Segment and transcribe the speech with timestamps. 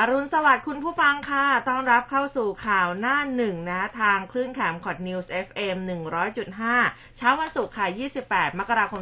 [0.00, 5.76] อรุณสวัสดิ์คุณผู้ฟังค่ะ ต้อนรับเข้าสู่ข่าวหน้าหนึ่งนะ ทางคลื่นแขมคอดนิวส์ FM
[6.46, 7.86] 100.5 เช้าวันศุกร์ค่ะ
[8.22, 9.00] 28 มกราคม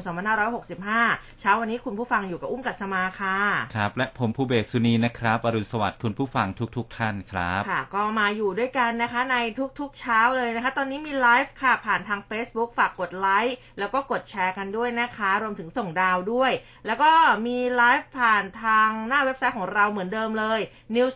[0.84, 3.38] 2565 เช้าวันนี้คุณผู้ฟังอยู่กับอุ้มกัสมาค่ะ
[3.76, 9.36] ครับ และผมภูเบศสุนีนะครับ อรุณสวัสดิ์คุณผู้ฟังทุกๆท่านครับ ค่ะ ก็มาอยู่ด้วยกันนะคะใน
[9.80, 16.52] ทุกๆเช้าเลยนะคะ ตอนนี้มีไลฟ์ค่ะผ่านทาง Facebook ฝากกดไลค์แล้วก็กดแชร์กันด้วยนะคะ รวมถึงส่งดาวด้วย
[16.86, 17.10] แล้วก็
[17.46, 20.60] มีไลฟ์ผ่านทางหน้าเว็บไซต์ของเราเหมือนเดิมเลย
[20.94, 21.14] news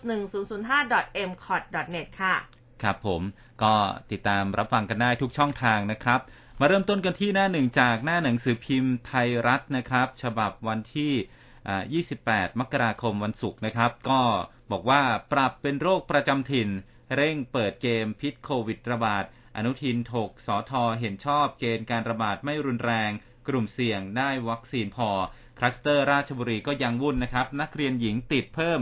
[0.48, 1.62] 1005 m c o t
[1.94, 2.34] net ค่ะ
[2.82, 3.22] ครับผม
[3.62, 3.74] ก็
[4.10, 6.20] ติดตามรับฟังกันได้ทุกช่องทางนะครับ
[6.60, 11.12] มาเริ่มต้นกันที่หน้าหนึ่งจากหน้าหนังสือพิมพ์ไทยรัฐนะครับ ฉบับวันที่
[12.14, 14.20] 28 มกราคมวันศุกร์นะครับ ก็
[14.70, 15.02] บอกว่า
[15.32, 16.68] ปรับเป็นโรคประจำถิ่น
[17.16, 19.24] เร่งเปิดเกมพิษโควิดระบาด
[19.56, 23.10] อนุทินถกสอทอเห็นชอบเกณฑ์การระบาดไม่รุนแรง
[23.48, 25.10] กลุ่มเสี่ยงได้วัคซีนพอ
[25.62, 28.80] คลัสเตอร์ราชบุรีก็ยังวุ่นนะครับ นักเรียนหญิงติดเพิ่ม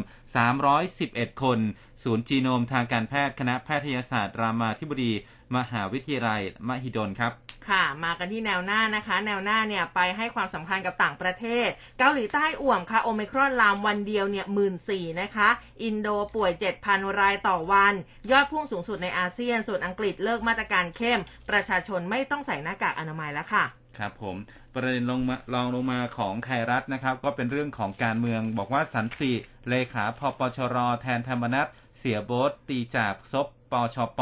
[0.70, 1.58] 311 คน
[2.02, 5.12] ศูนย์จีโนมทางการแพทย์คณะแพทยศาสตร์ รามาธิบดี
[5.56, 7.32] มหาวิทยาลัย มหิดลครับ
[7.68, 11.68] ค่ะมากันที่แนวหน้านะคะ แนวหน้าเนี่ยไปให้ความสำคัญกับต่างประเทศ
[11.98, 15.48] เกาหลีใต้อ่วมค่ะโอมิครอนลามวันเดียวเนี่ยหมื่นสี่นะคะ
[15.82, 16.52] อินโดป่วย
[16.84, 17.94] 7,000 รายต่อวัน
[18.30, 23.64] ยอดพุ่งสูงสุดในอาเซียน ส่วนอังกฤษเลิกมาตรการเข้ม ประชาชนไม่ต้องใส่หน้ากากอนามัยแล้วค่ะ
[23.98, 24.36] ครับผม
[24.74, 29.32] ประเด็นลงมาลองลงมาของไทยรัฐนะครับ ก็เป็นเรื่องของการเมือง บอกว่าสันติ
[29.68, 31.66] เลขาพปชร แทนธรรมนัฐ
[31.98, 34.20] เสียโบสตีจากซบปชป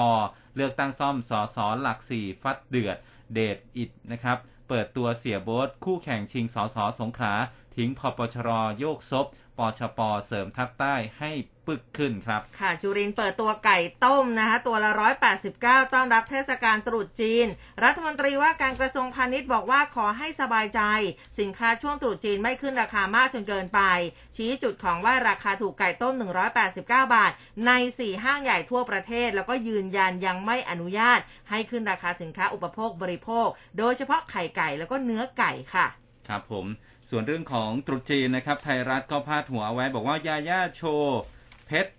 [0.56, 2.96] เลือกตั้งซ่อมสอสอหลักสี่ฟัดเดือด
[3.32, 7.34] เดชอิดนะครับ เปิดตัวเสียโบสคู่แข่งชิงสอสอสงขลา
[7.76, 9.26] ทิ้งพปชร โยกซบ
[9.58, 11.30] ปชปเสริมทัพใต้ให้
[11.66, 14.92] ปึกขึ้นครับ ค่ะ จุรินเปิดตัวไก่ต้มนะคะ ตัวละ
[15.42, 17.46] 189 ต้อนรับเทศกาลตรุษจีน
[17.84, 20.80] รัฐมนตรีว่าการกระทรวงพาณิชย์บอกว่าขอให้สบายใจ
[21.40, 23.80] สินค้าช่วงตรุษจีนไม่ขึ้นราคามากจนเกินไป
[24.36, 26.14] ชี้จุดของว่าราคาถูกไก่ต้ม
[26.58, 27.32] 189 บาท
[27.66, 35.86] ใน 4 ห้างใหญ่ทั่วประเทศ แล้วก็ยืนยันยังไม่อนุญาต ให้ขึ้นราคาสินค้าอุปโภคบริโภค โดยเฉพาะไข่ไก่แล้วก็เนื้อไก่ค่ะ
[36.28, 36.66] ครับผม
[37.10, 41.20] ส่วนเรื่องของตรุษจีนนะครับ ไทยรัฐก็พาดหัวไว้ บอกว่ายาย่าโชว์
[41.66, 41.92] เพชร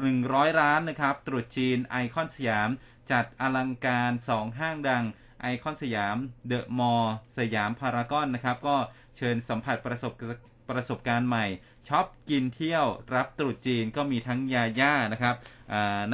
[0.00, 2.68] หนึ่งร้อยล้านนะครับ ตรุษจีนไอคอนสยาม
[3.10, 5.04] จัดอลังการสองห้างดัง
[5.42, 6.16] ไอคอนสยาม
[6.48, 7.06] เดอะมอลล์
[7.38, 8.76] สยามพารากอนนะครับ ก็
[9.16, 10.12] เชิญสัมผัสประสบ
[10.70, 11.46] ประสบการณ์ใหม่
[11.88, 15.34] ช็อปกินเที่ยวรับตรุษจีนก็มีทั้งยาย่านะครับ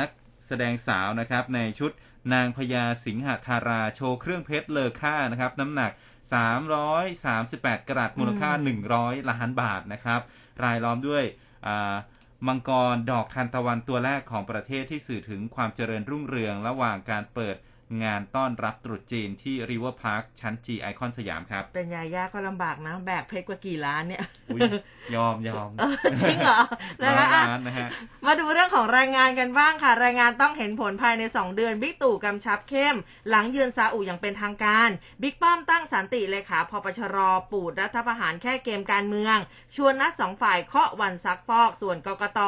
[0.01, 0.11] นัก
[0.47, 1.91] แสดงสาวนะครับในชุด
[2.33, 5.93] นางพญาสิงหธาราโชว์เครื่องเพชรเลอค่านะครับ น้ำหนัก
[6.33, 8.51] 338 กะรัตมูลค่า
[8.91, 10.21] 100 ล้านบาทนะครับ
[10.65, 11.25] รายล้อมด้วย
[12.47, 17.57] มังกรดอกทานตะวันตัวแรกของประเทศที่สื่อถึงความเจริญรุ่งเรืองระหว่างการเปิด
[18.03, 24.23] งานต้อนรับตรุษจีนที่ริเวอร์พาร์คชั้น G ไอคอนสยามครับ เป็นยาย่าก็ลำบากนะ แบกเพชรกว่ากี่ล้านเนี่ย
[25.15, 25.71] ยอมยอม
[26.23, 26.61] จริงเหรอ
[27.03, 27.89] นะคะนะฮะ
[28.27, 32.97] มาดูเรื่องของแรงงานกันบ้างค่ะ แรงงานต้องเห็นผลภายใน 2 เดือน บิ๊กตู่กำชับเข้ม
[33.29, 34.91] หลังเยือนซาอุอย่างเป็นทางการ
[35.23, 37.17] บิ๊กป้อมตั้งสันติเลขาพปชร
[37.53, 39.37] ปูดรัฐประหารแค่เกมการเมือง
[39.75, 42.41] ชวนนัดสองฝ่ายเคาะวันซักฟอกส่วนกกต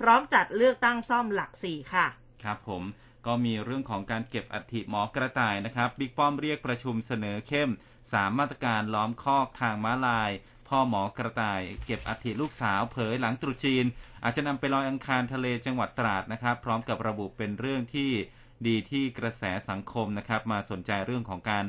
[0.00, 2.06] พร้อมจัดเลือกตั้งซ่อมหลักสี่ค่ะ
[2.44, 2.84] ครับผม
[3.26, 7.70] ก็มีเรื่องของการเก็บอัฐิหมอกระต่ายนะครับบิ๊กป้อมเรียกประชุมเสนอเข้ม
[8.12, 10.30] สามาตรการล้อมคอกทางม้าลาย
[10.68, 13.84] พ่อหมอกระต่าย เก็บอัฐิลูกสาวเผยหลังตรุษจีน
[14.22, 18.10] อาจจะนำไปลอยอังคารทะเลจังหวัดตราดนะครับ พร้อมกับระบุเป็นเรื่องที่
[18.68, 21.64] ดีที่กระแสสังคมนะครับ มาสนใจเรื่องของการ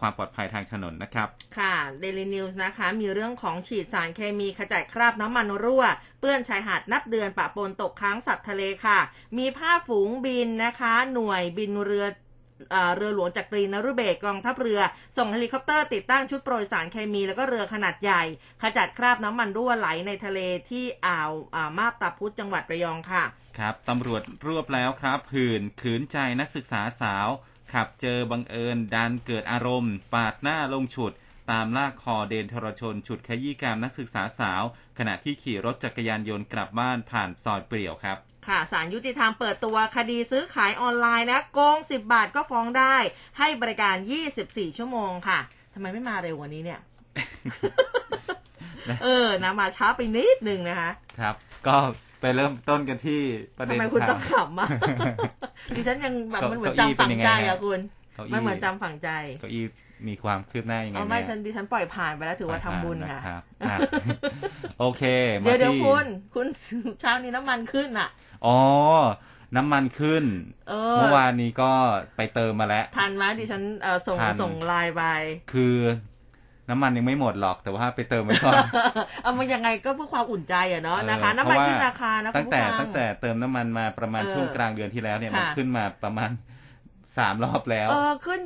[0.00, 1.28] ความปลอดภัยทางถนนนะครับ
[1.58, 5.84] ค่ะเดลินิวส์นะคะ มีเรื่องของฉีดสารเคมีขจัดคราบน้ำมันรั่ว
[6.20, 8.98] เปื้อนชายหาดนับเดือนปะปนตกค้างสัตว์ทะเลค่ะ
[9.38, 12.06] มีผ้าฝูงบินนะคะ หน่วยบินเรือ
[12.96, 14.80] เรือหลวงจักรีนฤเบศรกองทัพเรือ
[15.16, 18.22] ส่งเฮลิคอปเตอร์ติดตั้งชุดโปรยสารเคมีแล้วก็เรือขนาดใหญ่
[18.62, 20.40] ขจัดคราบน้ำมันรั่วไหลในทะเล
[20.70, 21.30] ที่อ่าว
[21.78, 23.24] มาบตาพุดจังหวัดระยองค่ะ
[23.58, 27.28] ครับตำรวจรวบแล้วครับหื่นขืนใจนักศึกษาสาว
[27.72, 31.12] ขับเจอบังเอิญดันเกิดอารมณ์ ปาดหน้าลงฉุด
[31.50, 34.62] ตามลากคอเดนทรชน ฉุดขยี้กามนักศึกษาสาว
[34.98, 38.18] ขณะที่ขี่รถจักรยานยนต์กลับบ้านผ่านซอยเปรี่ยวครับ
[38.48, 42.96] ค่ะศาลยุติธรรมเปิดตัวคดีซื้อขายออนไลน์นะโกง 10 บาทก็ฟ้องได้
[43.38, 43.96] ให้บริการ
[44.36, 45.38] 24 ชั่วโมงค่ะ
[45.74, 46.80] ทำไมไม่มาเร็วกว่านี้เนี่ย
[49.02, 51.34] เออนะมาช้าไปนิดนึงนะคะ ครับ
[51.66, 51.76] ก็
[52.20, 53.20] ไปเริ่มต้นกันที่
[53.56, 54.68] ประเด็นทำไมคุณต้องขำอะ
[55.76, 57.80] ดิฉันยังแบบมันเหมือนจำฝังใจอะคุณ
[58.32, 59.10] มันเหมือนจำฝังใจ
[59.40, 59.64] เก้าอี้
[60.08, 63.76] มีความคืบหน้ายังไงเอาไหมไม่ฉันดิฉันปล่อยผ่านไปแล้วถือว่าทำบุญนะค่ะครับอะ
[64.80, 65.02] โอเค
[65.40, 66.46] มาเดี๋ยวเดี๋ยวที่คุณ คุณ
[67.00, 68.08] เช้านี้น้ำมันขึ้นอะ
[68.46, 68.58] อ๋อ
[69.56, 70.24] น้ำมันขึ้น
[70.68, 71.70] เออเมื่อวานนี้ก็
[72.16, 75.04] ไปเติมมาแล้วทันไหมดิฉันเออส่งทันส่งไลน์ไป
[75.52, 75.76] คือ
[76.70, 78.56] น้ำมันยังไม่หมดหรอกแต่ว่าไปเติมไว้ก่อน
[79.22, 86.30] เอามันยังไงก็เพื่อความอุ่นใจอะเนาะเออนะคะ น้ำมันเพราะว่าขึ้นราคานะคุตั้ณงผู้แต่ฟังตั้งแต่เติมน้ำมันมาประมาณเออช่วงกลางเดือนที่แล้วเนี่ยมันค่ะขึ้นมาประมาณ
[87.18, 88.40] สามรอบแล้ว เออขึ้น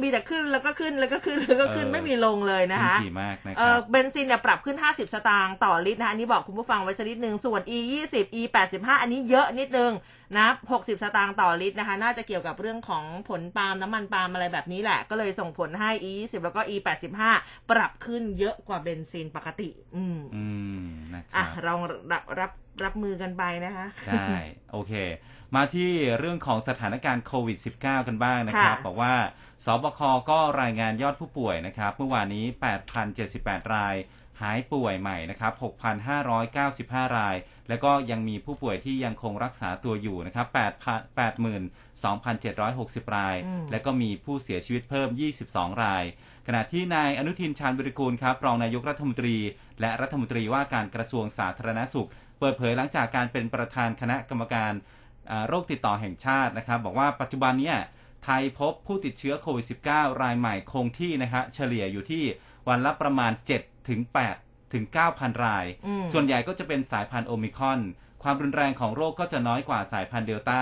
[0.00, 7.78] มีแต่ขึ้นแล้วก็ขึ้นแล้วก็ขึ้นแล้วก็ขึ้นเออไม่มีลงเลยนะคะขึ้ถี่มากนะคเอรัอบเบนซินเนี่ยปรับขึ้น 50 สตางค์ต่อลิตรนะอันนี้บอกคุณผู้ฟังไว้สักนิดนึงส่วน e
[8.08, 9.92] 20 e 85อันนี้เยอะนิดนึง
[10.38, 16.76] นะ60 สตางค์ต่อลิตรนะคะ น่าจะเกี่ยวกับเรื่องของผลปาล์มน้ำมันปาล์มอะไรแบบนี้แหละ ก็เลยส่งผลให้ e 20แล้วก็ e
[17.24, 20.44] 85ปรับขึ้นเยอะกว่าเบนซินปกติ อืมอื
[20.84, 21.74] มนะคอะรับเรา
[22.40, 22.50] รับ
[22.84, 24.34] รับรับมือกันไปนะคะได้
[24.72, 24.92] โอเค
[25.54, 29.14] มาที่เรื่องของสถานการณ์โควิด -19 กันบ้างนะครับค่ะบอกว่า
[29.64, 32.44] สบคก็รายงานยอดผู้ป่วยนะครับเมื่อวานนี้
[33.08, 33.96] 8,078 ราย
[34.40, 35.52] หายป่วยใหม่นะครับ
[36.34, 37.36] 6,595 ราย
[37.68, 40.46] แล้วก็ยังมีผู้ป่วยที่ยังคงรักษาตัวอยู่นะครับ
[42.02, 45.08] 82,760 รายอืมแล้วก็มีผู้เสียชีวิตเพิ่ม
[45.46, 46.04] 22 ราย
[46.46, 49.36] ขณะที่นายอนุทินชาญวิริกูลครับรองนายกรัฐมนตรี
[49.80, 52.08] และรัฐมนตรีว่าการกระทรวงสาธารณสุข
[52.42, 54.72] เปิดเผยหลังจากการเป็นประธานคณะกรรมการ
[55.30, 57.72] อ่าโรคติดต่อแห่งชาตินะครับ บอกว่าปัจจุบันเนี้
[58.24, 62.24] ไทยพบผู้ติดเชื้อโควิด -19 รายใหม่คงที่นะฮะเฉลี่ยอยู่ที่
[62.68, 64.00] วันละประมาณ 7 ถึง
[64.36, 64.84] 8 ถึง
[65.14, 67.80] 9,000 รายอืมส่วนใหญ่ก็จะเป็นสายพันธุ์โอมิครอน
[68.22, 70.60] ความรุนแรงของโรคก็จะน้อยกว่าสายพันธุ์เดลต้า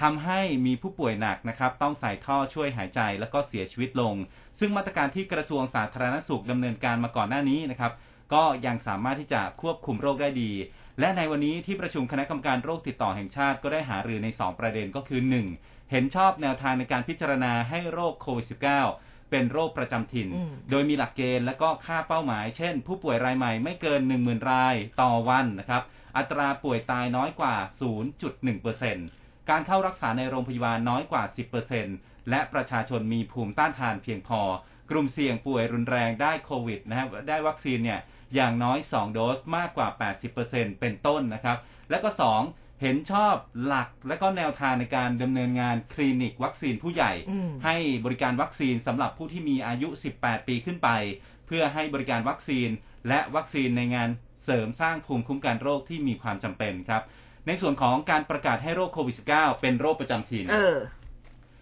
[0.00, 4.14] ทำให้มีผู้ป่วยหนักนะครับ ต้องใส่ท่อช่วยหายใจแล้วก็เสียชีวิตลง
[4.58, 7.92] ซึ่งมาตรการที่กระทรวงสาธารณสุขดำเนินการมาก่อนหน้านี้นะครับ
[8.34, 10.52] ก็ยังสามารถที่จะควบคุมโรคได้ดี
[10.98, 15.20] และในวันนี้ที่ประชุมคณะกรรมการโรคติดต่อแห่งชาติก็ได้หารือใน 2 ประเด็นก็คือ
[15.56, 15.90] 1.
[15.90, 25.82] เห็นชอบแนวทางในการพิจารณาให้โรคโควิด -19 เป็นโรคประจำถิ่นอืมโดยมีหลักเกณฑ์และก็ค่าเป้าหมาย เช่น ผู้ป่วยรายใหม่ไม่เกิน 10,000 รายต่อวันนะครับ
[26.16, 27.54] อัตราป่วยตายน้อยกว่า
[28.32, 31.22] 0.1%การเข้ารักษาในโรงพยาบาลน้อยกว่า
[31.76, 34.40] 10%และประชาชนมีภูมิต้านทานเพียงพอ
[34.90, 38.00] กลุ่มเสี่ยงป่วยรุนแรงได้โควิดนะครับได้วัคซีนเนี่ย
[38.34, 39.88] อย่างน้อย 2 โดสมากกว่า
[40.34, 41.58] 80%เป็นต้นนะครับ
[41.90, 42.10] และก็
[42.46, 43.34] 2 เห็นชอบ
[43.64, 49.88] หลักและก็แนวทางในการดำเนินงานคลินิกวัคซีนผู้ใหญ่อืมให้บริการวัคซีนสำหรับผู้ที่มีอายุ
[50.18, 50.88] 18 ปีขึ้นไป
[51.46, 52.68] เพื่อให้บริการวัคซีน
[53.08, 54.08] และวัคซีนในงาน
[54.44, 57.02] เสริมสร้างภูมิคุ้มกันโรคที่มีความจำเป็นครับ
[57.46, 60.76] ในส่วนของการประกาศให้โรคโควิด -19 เป็นโรคประจำถิ่นเออ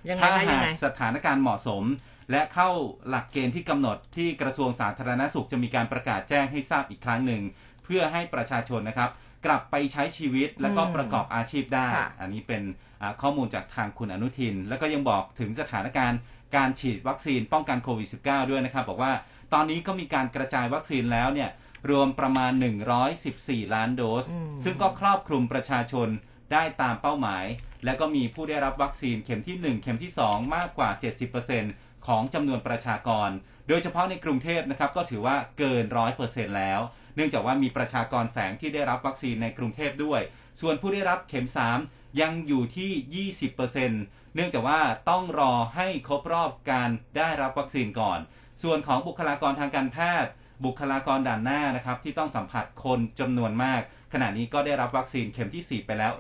[0.09, 1.83] ยังไงถ้าคะยัหางกไงสถานการณ์เหมาะสม
[2.31, 2.71] และเข้า
[3.09, 7.43] หลักเกณฑ์ที่กำหนดที่กระทรวงสาธารณสุขจะมีการประกาศแจ้งให้ทราบอีกครั้งหนึ่ง
[7.85, 9.11] เพื่อให้ประชาชนนะครับ
[9.47, 12.63] กลับไปใช้ชีวิตและก็อืมประกอบอาชีพได้ค่ะอันนี้เป็น
[13.03, 16.19] อ่าข้อมูลจากทางคุณอนุทิน แล้วก็ยังบอกถึงสถานการณ์
[16.57, 19.13] การฉีดวัคซีนป้องกันโควิด -19 ด้วยนะครับ บอกว่า
[19.53, 21.51] ตอนนี้ก็มีการกระจายวัคซีนแล้วเนี่ย
[21.91, 22.53] รวมประมาณ
[23.13, 26.09] 114 ล้านโดสอืมซึ่งก็ครอบคลุมประชาชน
[26.53, 27.45] ได้ตามเป้าหมาย
[27.85, 30.91] และก็มีผู้ได้รับวัคซีนเข็มที่ 1 เข็มที่ 2 มากกว่า
[31.43, 33.31] 70% ของจำนวนประชากร
[33.69, 35.85] โดยเฉพาะในกรุงเทพนะครับก็ถือว่าเกิน
[36.21, 36.81] 100%แล้ว
[37.17, 40.21] เนื่องจากว่ามีประชากรแฝงที่ได้รับวัคซีนในกรุงเทพด้วย
[40.61, 41.47] ส่วนผู้ได้รับเข็ม
[41.83, 43.31] 3 ยังอยู่ที่
[43.69, 48.19] 20%เนื่องจากว่าต้องรอให้ครบรอบการได้รับวัคซีนก่อน
[48.63, 50.31] ส่วนของบุคลากรทางการแพทย์
[50.65, 53.81] บุคลากรด่านหน้านะครับที่ต้องสัมผัสคนจำนวนมาก
[54.13, 56.13] ขณะนี้ก็ได้รับวัคซีนเข็มที่ 4 ไปแล้ว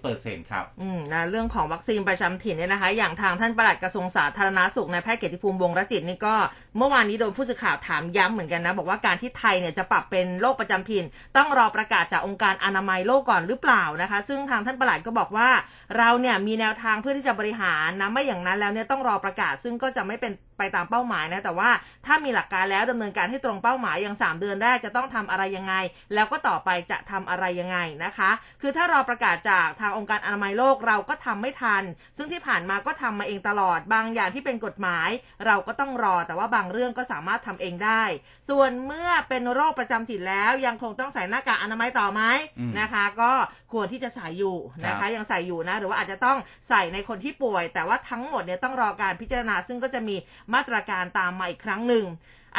[0.00, 6.34] 100%ครับอืมนะเรื่องของวัคซีนประจำถิ่นเนี่ยนะคะ อย่างทางท่านปลัดกระทรวงสาธารณาสุขนายแพทย์เกียรติภูมิวงรจิตนี่ก็
[6.78, 11.04] เมื่อวานนี้โดนผู้สื่อข่าวถามย้ำเหมือนกันนะ บอกว่าการที่ไทยเนี่ยจะปรับเป็นโรคประจำถิ่น
[11.36, 15.48] ต้องรอประกาศจากองค์การอนามัยโลกก่อนหรือเปล่านะคะ ซึ่งทางท่านปลัดก็บอกว่า
[15.96, 21.70] เราเนี่ยมีแนวทางเพื่อที่จะบริหารนะไม่อย่างนั้นแล้วเนี่ยต้องรอประกาศ ซึ่งก็จะไม่เป็นไปตามเป้าหมายนะแต่ว่า
[22.06, 25.74] ถ้ามีหลักการแล้วดำเนินการให้ตรงเป้าหมายอย่าง 3 เดือนแรกจะต้องทำอะไรยังไง
[26.14, 31.82] แล้วก็ต่อไปจะทำอะไรยังไงนะคะ คือถ้ารอประกาศจากทางองค์การอนามัยโลกเราก็ทำไม่ทัน
[32.16, 35.10] ซึ่งที่ผ่านมาก็ทำมาเองตลอด บางอย่างที่เป็นกฎหมาย
[35.46, 38.02] เราก็ต้องรอแต่ว่าบางเรื่องก็สามารถทำเองได้
[38.48, 42.22] ส่วนเมื่อเป็นโรคประจำถิ่นแล้วยังคงต้องใส่หน้ากากอนามัยต่อไหม
[42.58, 43.32] อืมนะคะ ก็
[43.72, 46.38] ควรที่จะใส่อยู่นะครัคะบยังใส่อยู่นะหรือว่าอาจจะต้อง
[46.68, 50.16] ใส่ในคนที่ป่วย แต่ว่าทั้งหมดเนี่ยต้องรอการพิจารณา ซึ่งก็จะมี
[50.54, 52.04] มาตรการตามมาอีกครั้งหนึ่ง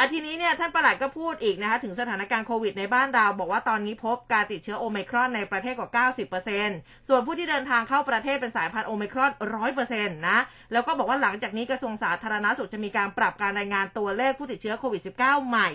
[0.00, 6.06] อาทีนี้เนี่ยท่านประหลัดก็พูดอีกนะคะถึงสถานการณ์โควิดในบ้านเรา บอกว่าตอนนี้พบการติดเชื้อโอไมครอนในประเทศกว่า
[6.58, 9.30] 90%ส่วนผู้ที่เดินทางเข้าประเทศเป็นสายพันธุ์โอไมครอน
[9.78, 10.38] 100%นะ
[10.72, 15.68] แล้วก็บอกว่าหลังจากนี้กระทรวงสาธารณสุขจะมีการปรับการรายงานตัวเลขผู้ติดเชื้อโควิด -19 ใหม่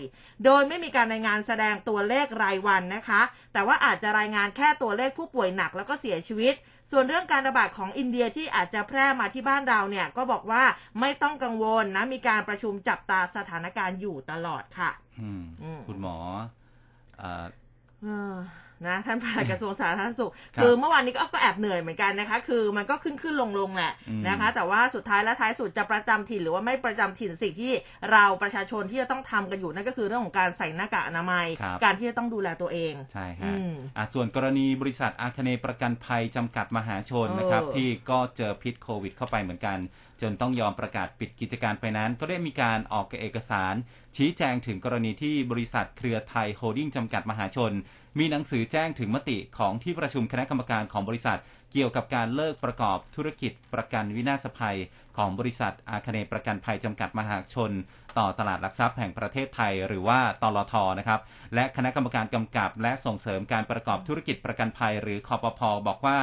[0.45, 3.21] โดยไม่มีการรายงานแสดงตัวเลขรายวันนะคะ
[3.53, 6.55] แต่ว่าอาจจะรายงานแค่ตัวเลขผู้ป่วยหนักแล้วก็เสียชีวิต
[6.91, 10.63] ส่วนเรื่องการระบาดของอินเดียที่อาจจะแพร่มาที่บ้านเราเนี่ยก็บอกว่า
[10.99, 16.17] ไม่ต้องกังวลนะมีการประชุมจับตาสถานการณ์อยู่ตลอดค่ะอืมอืมคุณหมอ
[17.21, 17.45] อ่า
[18.03, 18.33] เออ
[18.87, 27.73] นะท่านปลัดกระทรวงสาธารณสุขครับคือเมื่อวานนี้ก็ก็แอบเหนื่อยเหมือนกันนะคะ คือมันก็ขึ้นขึ้นลงลงแหละอืมนะคะ แต่ว่าสุดท้ายและท้ายสุดจะประจำถิ่นหรือว่าไม่ประจำถิ่นสิ่งที่
[28.11, 39.77] เราประชาชนที่จะต้องทำกันอยู่นั่นก็คือเรื่องของการใส่หน้ากากอนามัยครับการที่จะต้องดูแลตัวเองใช่อืฮะมอะส่วนกรณีบริษัทอาคเนย์ประกันภัยจำกัดมหาชนนะครับเออที่ก็เจอพิษโควิด เข้าไปเหมือนกัน
[40.23, 43.73] จนต้องยอมประกาศปิดกิจการไปนั้น ก็ได้มีการออกเอกสาร
[44.17, 47.71] ชี้แจงถึงกรณีที่บริษัทเครือไทยโฮลดิ้งจำกัดมหาชน
[48.19, 51.39] มีหนังสือแจ้งถึงมติของที่ประชุมคณะกรรมการของบริษัท
[51.71, 54.77] เกี่ยวกับการเลิกประกอบธุรกิจประกันวินาศภัย
[55.17, 57.71] ของบริษัทอาคเนประกันภัยจำกัดมหาชน
[58.17, 61.19] ต่อตลาดหลักทรัพย์แห่งประเทศไทย หรือว่าตลทนะครับ
[61.55, 66.19] และคณะกรรมการกำกับ และส่งเสริมการประกอบธุรกิจประกันภัย หรือคอปพบอกว่า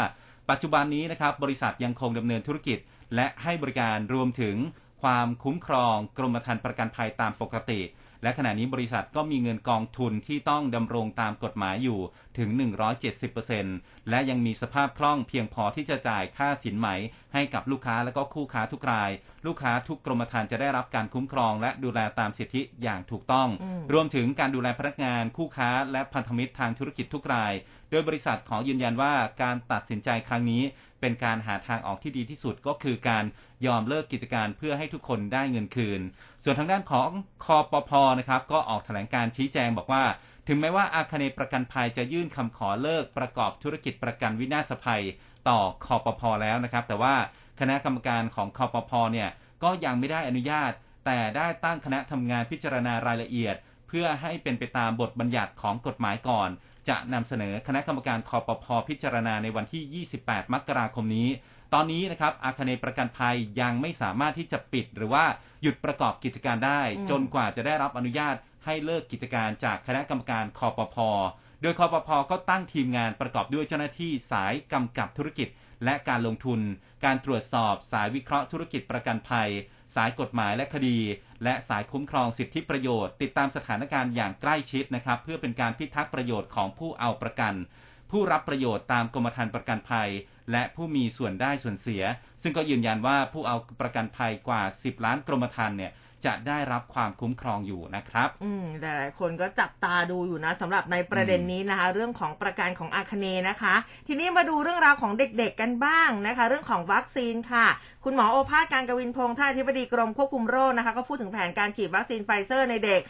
[0.50, 2.78] ปัจจุบันนี้นะครับบริษัทยังคงดำเนินธุรกิจ
[3.14, 4.56] และให้บริการรวมถึง
[5.02, 7.80] ความคุ้มครองกรมธรรม์ประกันภัยตามปกติ
[8.22, 12.00] และขณะนี้บริษัทก็มีเงินกองทุนที่ต้องดำรงตามกฎหมายอยู่
[12.38, 12.48] ถึง
[13.30, 16.88] 170%และยังมีสภาพคล่องเพียงพอที่จะจ่ายค่าสินไหม
[17.34, 19.10] ให้กับลูกค้าและก็คู่ค้าทุกราย
[19.46, 27.52] ลูกค้าทุกกรมธรรม์จะได้รับการคุ้มครอง และดูแลตามสิทธิอย่างถูกต้องอรวมถึงการดูแลพนักงานคู่ค้า และพันธมิตรทางธุรกิจทุกราย
[27.90, 30.62] โดยบริษัทขอยืนยันว่าการตัดสินใจครั้งนี้
[31.00, 33.24] เป็นการหาทางออกที่ดีที่สุดก็คือการ
[33.66, 36.00] ยอมเลิกกิจการเพื่อให้ทุกคนได้เงินคืน
[36.44, 37.08] ส่วนทางด้านของ
[37.44, 40.04] คอปพนะครับก็ออกแถลงการชี้แจงบอกว่า
[40.48, 45.02] ถึงแม้ว่าอาคเนประกันภัยจะยื่นคำขอเลิกประกอบธุรกิจประกันวินาศภัย
[45.48, 47.14] ต่อคอปพแล้วนะครับ แต่ว่า
[47.60, 49.28] คณะกรรมการของคอปพเนี่ย
[49.62, 50.72] ก็ยังไม่ได้อนุญาต
[51.06, 53.54] แต่ได้ตั้งคณะทำงานพิจารณารายละเอียด
[53.88, 56.48] เพื่อให้เป็นไปตามบทบัญญัติของกฎหมายก่อน
[56.88, 61.28] จะนำเสนอคณะกรรมการคอปพพิจารณาในวันที่ 28 มกราคมนี้
[61.74, 65.24] ตอนนี้นะครับอาคเนย์ประกันภัยยังไม่สามารถที่จะปิด หรือว่า
[65.62, 68.34] หยุดประกอบกิจการได้อืมจนกว่าจะได้รับอนุญาต
[68.64, 70.96] ให้เลิกกิจการจากคณะกรรมการคอปพ
[71.62, 75.48] โดยคอปพก็ตั้งทีมงานประกอบด้วยเจ้าหน้าที่สายกำกับธุรกิจ
[75.84, 76.60] และการลงทุน
[77.04, 79.48] การตรวจสอบสายวิเคราะห์ธุรกิจประกันภัย
[79.96, 80.98] สายกฎหมายและคดี
[81.44, 87.54] และสายคุ้มครองสิทธิประโยชน์ ติดตามสถานการณ์อย่างใกล้ชิดนะครับ เพื่อเป็นการพิทักษ์ประโยชน์ของผู้เอาประกัน
[88.10, 90.10] ผู้รับประโยชน์ตามกรมธรรม์ประกันภัย
[90.52, 92.02] และผู้มีส่วนได้ส่วนเสีย
[92.42, 95.92] ซึ่งก็ยืนยันว่าผู้เอาประกันภัยกว่า 10 ล้านกรมธรรม์เนี่ย
[96.28, 103.74] จะได้รับความคุ้มครองอยู่นะครับ อืมหลายๆคนก็จับตาดูอยู่นะสำหรับในประเด็นนี้นะคะ เรื่องของประกันของอาคเนย์นะคะ
[104.08, 107.66] ทีนี้มาดูเรื่องราวของเด็กๆกันบ้างนะคะ เรื่องของวัคซีนค่ะ
[108.04, 113.00] คุณหมอโอภาสการย์กวินพงศ์ท่านอธิบดีกรมควบคุมโรคนะคะ ก็พูดถึงแผนการฉีดวัคซีนไฟเซอร์ในเด็ก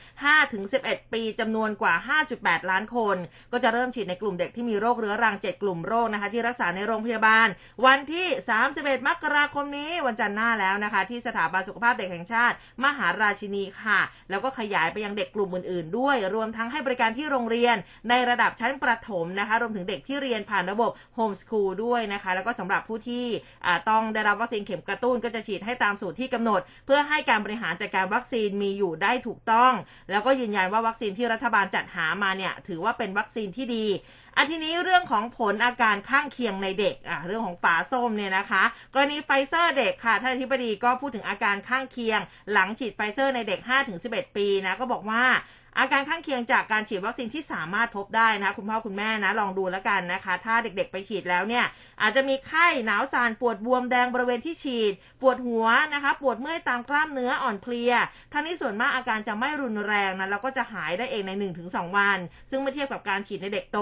[0.52, 1.94] 5-11 ปีจำนวนกว่า
[2.32, 3.16] 5.8 ล้านคน
[3.52, 7.48] ก็จะเริ่มฉีดในกลุ่มเด็กที่มีโรคเรื้อรัง 7 กลุ่มโรคนะคะ ที่รักษาในโรงพยาบาล
[7.86, 8.26] วันที่
[8.68, 17.76] 31 มกราคมนี้วันจันทร์หน้าแล้วนะคะ ที่สถาบันสุขภาพเด็กแห่งชาติ มหาราชินีค่ะ แล้วก็ขยายไปยังเด็กกลุ่มอื่น ๆ ด้วย รวมทั้งให้บริการที่โรงเรียน
[18.08, 23.26] ในระดับชั้นประถมนะคะ รวมถึงเด็กที่เรียนผ่านระบบโฮมส o ูลด้วยนะคะ แล้วก็สำหรับผู้ที่
[23.90, 29.72] ต้องได้รับวัคซีนเข็มกระตุ้นก็จะฉีดให้ตามสูตรที่กำหนด เพื่อให้การบริหารจัดการวัคซีนมีอยู่ได้ถูกต้อง
[30.10, 33.86] แล้วก็ยืนยันว่าวัคซีนที่รัฐบาลจัดหามาเนี่ยถือว่าเป็นวัคซีนที่ดี
[34.36, 38.62] อันทีนี้เรื่องของผลอาการข้างเคียงในเด็กอะเรื่องของฝาส้มเนี่ยนะคะ
[38.94, 42.20] กรณีไฟเซอร์เด็กค่ะท่านอธิบดีก็พูดถึงอาการข้างเคียง
[42.52, 43.60] หลังฉีดไฟเซอร์ในเด็ก
[43.98, 45.24] 5-11 ปีนะก็บอกว่า
[45.78, 51.64] อาการข้างเคียงจากการฉีดวัคซีนที่สามารถพบได้นะคุณพ่อคุณแม่นะลองดูแล้วกันนะคะ ถ้าเด็กๆไปฉีดแล้วเนี่ย
[52.02, 57.92] อาจจะมีไข้หนาวสั่นปวดบวมแดงบริเวณที่ฉีด ปวดหัวนะคะ ปวดเมื่อยตามกล้ามเนื้ออ่อนเพลีย
[58.32, 61.32] ทั้งนี้ส่วนมากอาการจะไม่รุนแรงนะแล้วก็จะหายได้เองใน
[61.68, 62.18] 1-2 วัน
[62.50, 63.78] ซึ่งเมื่อเทียบกับการฉีดในเด็กโต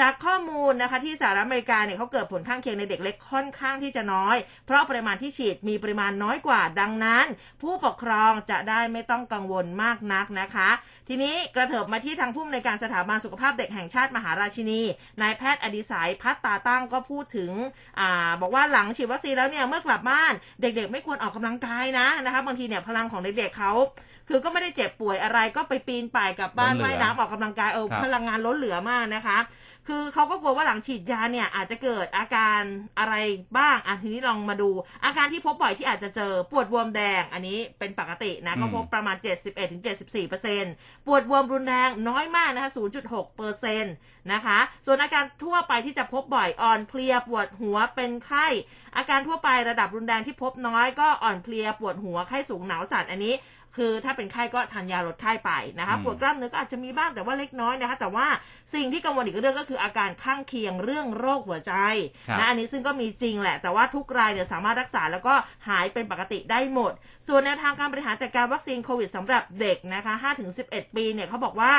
[0.00, 4.36] จากข้อมูลนะคะที่สหรัฐอเมริกาเนี่ยเขาเกิดผลข้างเคียงในเด็กเล็กค่อนข้างที่จะน้อย
[4.66, 7.26] เพราะปริมาณที่ฉีดมีปริมาณน้อยกว่าดังนั้น
[7.62, 10.70] ผู้ปกครองจะได้ไม่ต้องกังวลมากนักนะคะ
[11.08, 14.80] ทีนี้กระเถิบมาที่ทางผู้อำนวยการสถาบันสุขภาพเด็กแห่งชาติมหาราชินี
[15.22, 17.52] นายแพทย์อดิศัยพัฒตาตั้งก็พูดถึง
[18.00, 23.72] อ่าบอกว่าหลังฉีดวัคซีนแล้วเนี่ยเมื่อกลับบ้านเด็กๆ ไม่ควรออกกำลังกายนะนะคะบางทีเนี่ยพลังของเด็กๆเขา
[24.28, 29.38] คือก็ไม่ได้เจ็บป่วยอะไรก็ไปปีนป่ายกลับบ้านล้นเหลือว่ายน้ำออกกำลังกายเออครับพลังงานล้นเหลือมากนะคะ
[29.88, 32.60] คือเขาก็กลัวว่าหลังฉีดยาเนี่ยอาจจะเกิดอาการ
[32.98, 33.14] อะไร
[33.58, 34.70] บ้างอะทีนี้ลองมาดู
[35.04, 39.16] อาการที่พบบ่อยที่อาจจะเจอปวดบวมแดง อันนี้เป็นปกตินะก็พบประมาณ
[39.72, 40.64] 71-74เปอร์เซ็น
[41.06, 42.70] ปวดบวมรุนแรงน้อยมากนะคะ
[43.04, 43.94] 0.6เปอร์เซ็นต์
[44.32, 48.46] นะคะ ส่วนอาการทั่วไปที่จะพบบ่อยอ่อนเพลียปวดหัวเป็นไข้
[48.96, 53.34] อาการทั่วไประดับรุนแรงที่พบน้อยก็อ่อนเพลียปวดหัวไข้สูงหนาวสั่นอันนี้
[53.76, 58.26] คือถ้าเป็นไข้ก็ทานยาลดไข้ไปนะคะอืมปวดกล้ามเนื้อก็อาจจะมีบ้างแต่ว่าเล็กน้อยนะคะ แต่ว่า
[58.74, 61.72] สิ่งที่กังวลอีกเรื่องก็คืออาการข้างเคียงเรื่องโรคหัวใจ
[62.28, 65.34] ครับนะอันนี้ซึ่งก็มีจริงแหละ แต่ว่าทุกรายเนี่ยสามารถรักษาแล้วก็
[65.68, 66.92] หายเป็นปกติได้หมด
[67.28, 70.14] ส่วนแนวทางการบริหารจัดการวัคซีนโควิดสำหรับเด็กนะคะ
[70.54, 71.74] 5-11 ปีเนี่ยเขาบอกว่า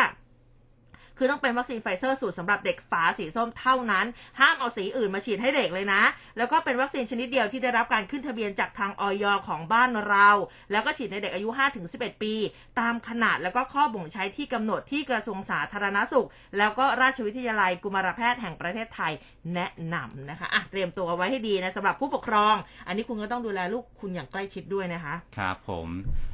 [1.17, 4.05] คือต้องเป็นวัคซีนไฟเซอร์สูตรสำหรับเด็กฝาสีส้มเท่านั้น
[4.39, 6.01] ห้ามเอาสีอื่นมาฉีดให้เด็กเลยนะ
[6.37, 10.29] แล้วก็เป็นวัคซีนชนิดเดียวที่ได้รับการขึ้นทะเบียนจากทางอย.ของบ้านเรา
[10.71, 11.49] แล้วก็ฉีดในเด็กอายุ
[11.85, 12.33] 5-11 ปี
[12.79, 19.13] ตามขนาดแล้วก็ข้อบ่งใช้ที่กำหนดที่กระทรวงสาธารณสุข แล้วก็ราชวิทยาลัยกุมารแพทย์แห่งประเทศไทย
[19.53, 22.55] แนะนำนะคะอะเตรียมตัวเอาไว้ให้ดีนะสำหรับผู้ปกครอง
[22.87, 25.87] อันนี้คุณก็ต้องดูแลลูกคุณอย่างใกล้ชิดด้วยนะคะ ครับผม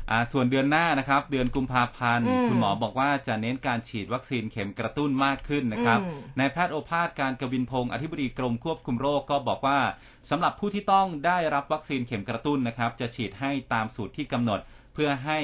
[0.09, 9.79] อ่าส่วนเดือนหน้านะครับ เดือนกุมภาพันธ์อืมคุณหมอบอกว่าจะเน้นการฉีดวัคซีนเข็มกระตุ้นมากขึ้นนะครับอืมนายแพทย์โอภาสการกวินพงศ์อธิบดีกรมควบคุมโรคก็บอกว่า
[10.29, 14.59] สำหรับผู้ที่ต้องได้รับวัคซีนเข็มกระตุ้นนะครับ จะฉีดให้ตามสูตรที่กำหนด
[14.93, 15.39] เพื่อให้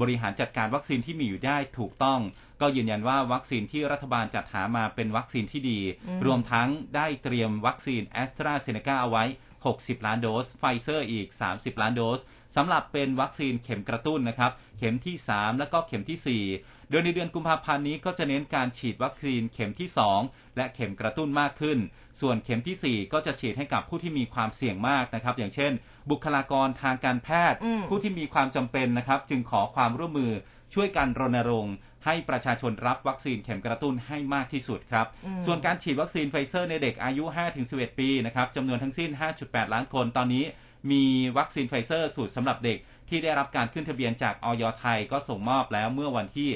[0.00, 2.20] บริหารจัดการวัคซีนที่มีอยู่ได้ถูกต้อง
[2.60, 9.24] ก็ยืนยันว่าวัคซีนที่รัฐบาลจัดหามาเป็นวัคซีนที่ดีอืมรวมทั้งได้เตรียมวัคซีนแอสตราเซเนกาเอาไว้
[9.64, 12.20] 60 ล้านโดส ไฟเซอร์อีก 30 ล้านโดส
[12.56, 19.88] สำหรับเป็นวัคซีนเข็มกระตุ้นนะครับ เข็มที่ 3 แล้วก็เข็มทีสี่ 4 โดยในเดือนกุมภาพันธ์นี้ก็จะเน้นการฉีดวัคซีนเข็มที่
[20.22, 21.78] 2 และเข็มกระตุ้นมากขึ้น
[22.20, 25.72] ส่วนเข็มทีสี่4 ก็จะฉีดให้กับผู้ที่มีความเสี่ยงมากนะครับ อย่างเช่น
[26.10, 30.32] บุคลากรทางการแพทย์อืมผู้ที่มีความจำเป็นนะครับ จึงขอความร่วมมือ
[30.74, 37.24] ช่วยกันรณรงค์ให้ประชาชนรับวัคซีนเข็มกระตุ้นให้มากที่สุดครับอืมส่วนการฉีดวัคซีนไฟเซอร์ในเด็กอายุ
[37.62, 39.10] 5-11 ปีนะครับจำนวนทั้งสิ้น
[39.42, 40.44] 5.8 ล้านคนตอนนี้
[40.90, 41.04] มี
[41.38, 46.50] วัคซีนไฟเซอร์สูตรสำหรับเด็กที่ได้รับการขึ้นทะเบียนจากอย.ไทยก็ส่งมอบแล้วเมื่อวันที่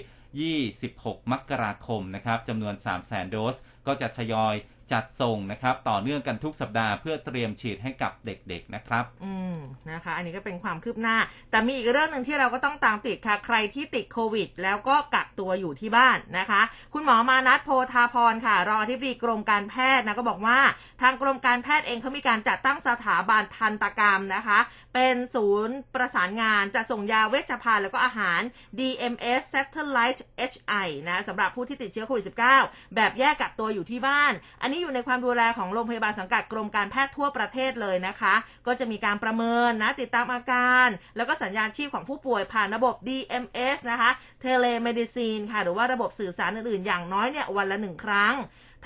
[0.75, 3.57] 26 มกราคมนะครับจำนวน 300,000 โดส
[3.87, 4.55] ก็จะทยอย
[4.93, 9.57] จัดส่งนะครับ ต่อเนื่องกันทุกสัปดาห์เพื่อเตรียมฉีดให้กับเด็กๆนะครับ อืม
[9.91, 11.17] นะคะ อันนี้ก็เป็นความคืบหน้า
[11.51, 16.63] แต่มีอีกเรื่องหนึ่งที่เราก็ต้องตามติดค่ะ ใครที่ติดโควิด แล้วก็กักตัวอยู่ที่บ้านนะคะ
[16.95, 20.59] คุณหมอมานัทโพธาพรค่ะ รองอธิบดีกรมการแพทย์นะก็บอกว่า
[21.03, 24.59] ทางกรมการแพทย์เองเขามีการจัดตั้งสถาบันทันตกรรมนะคะ
[24.99, 28.41] เป็นศูนย์ประสานงานจะส่งยาเวชภัณฑ์แล้วก็อาหาร
[28.79, 30.21] DMS Satellite
[30.53, 32.25] HI นะสำหรับผู้ที่ติดเชื้อโควิด
[32.59, 38.35] -19 แบบแยกกักตัวอยู่ที่บ้าน อันนี้อยู่ในความดูแลของโรงพยาบาลสังกัดกรมการแพทย์ทั่วประเทศเลยนะคะ
[38.67, 44.11] ก็จะมีการประเมินนะติดตามอาการ แล้วก็สัญญาณชีพของผู้ป่วยผ่านระบบ DMS นะคะ
[44.43, 48.37] Telemedicine ค่ะ หรือว่าระบบสื่อสารอื่นๆ อย่างน้อยเนี่ยวันละหนึ่งครั้ง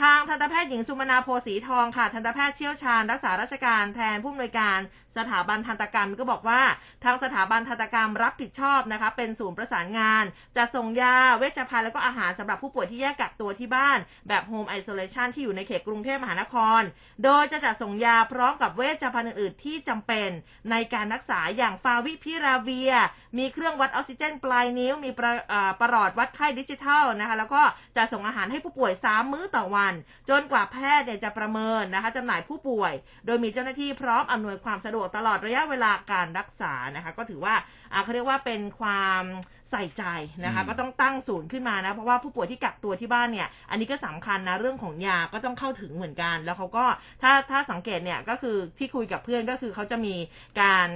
[0.00, 4.78] ทางทันตแพทย์หญิงสุมนาโพสีทองค่ะ ทันตแพทย์เชี่ยวชาญรักษาราชการแทนผู้อำนวยการ
[5.16, 6.62] สถาบันทันตกรรมก็บอกว่า
[7.04, 10.24] ทางสถาบันทันตกรรมรับผิดชอบนะคะ เป็นศูนย์ประสานงาน
[10.56, 16.82] จะส่งยาเวชภัณฑ์แล้วก็อาหารสำหรับผู้ป่วยที่แยกกักตัวที่บ้าน แบบโฮมไอโซเลชันที่อยู่ในเขตกรุงเทพมหานคร
[17.24, 20.28] โดยจะจัดส่งยาพร้อมกับเวชภัณฑ์อื่นๆที่จำเป็น
[20.70, 22.92] ในการรักษาอย่างฟาวิพิราเวีย
[23.38, 25.32] มีเครื่องวัดออกซิเจนปลายนิ้ว มีประ
[25.80, 27.62] ประหลอดวัดไข้ดิจิทัลนะคะ แล้วก็
[27.96, 29.94] จะส่งอาหารให้ผู้ป่วย 3 มื้อต่อวัน
[30.30, 32.92] จนกว่าแพทย์จะประเมินนะคะจำหน่ายผู้ป่วย
[33.26, 37.54] โดยมีเจ้าหน้าที่พร้อมอำนวยความสะดวกตลอดระยะเวลาการรักษานะคะ ก็ถือว่า
[37.92, 39.24] อ่าเขาเรียกว่าเป็นความ
[39.70, 40.04] ใส่ใจ
[40.44, 46.84] นะคะอืมก็ต้องตั้งศูนย์ขึ้นมานะ เพราะว่าผู้ป่วยที่กักตัวที่บ้านเนี่ย อันนี้ก็สำคัญนะเรื่องของยาก็ต้องเข้าถึงเหมือนกัน แล้วเขาก็
[47.22, 50.14] ถ้าถ้าสังเกตเนี่ยก็คือที่คุยกับเพื่อนก็คือเขาจะมี
[50.60, 50.88] การ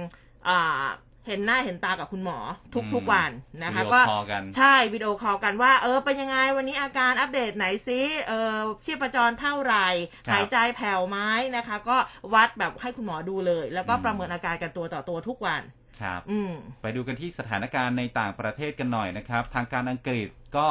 [0.47, 0.85] อ่า
[1.27, 2.37] เห็นหน้าเห็นตากับคุณหมอ
[2.73, 3.31] ทุกอืมทุกวัน
[3.63, 9.87] นะคะวิดีโอก็คอลกันใช่วิดีโอคอลกันว่า เออเป็นยังไงวันนี้อาการอัปเดตหน่อยซิเออชีพจรเท่าไหร่
[10.27, 11.17] ครับหายใจแผ่วไหม
[11.55, 11.97] นะคะ ก็
[12.33, 15.61] วัดแบบให้คุณหมอดูเลย แล้วก็อืมประเมินอาการกันตัวต่อตัวทุกวัน
[16.01, 20.69] ครับอืมไปดูกันที่สถานการณ์ในต่างประเทศกันหน่อยนะครับ ทางการอังกฤษก็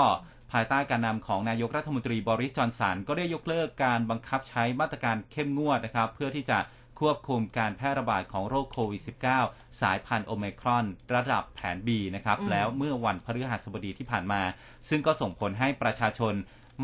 [0.53, 6.59] ภายใต้การนำของนายกรัฐมนตรีบริสจอนสันก็ได้ยกเลิกการบังคับใช้มาตรการเข้มงวดนะครับ เพื่อที่จะ
[7.00, 9.02] ควบคุมการแพร่ระบาดของโรคโควิด
[9.40, 14.42] -19 สายพันธุ์โอไมครอนระดับแผน B นะครับอืมแล้วเมื่อวันพฤหัสบดีที่ผ่านมา
[14.88, 16.35] ซึ่งก็ส่งผลให้ประชาชน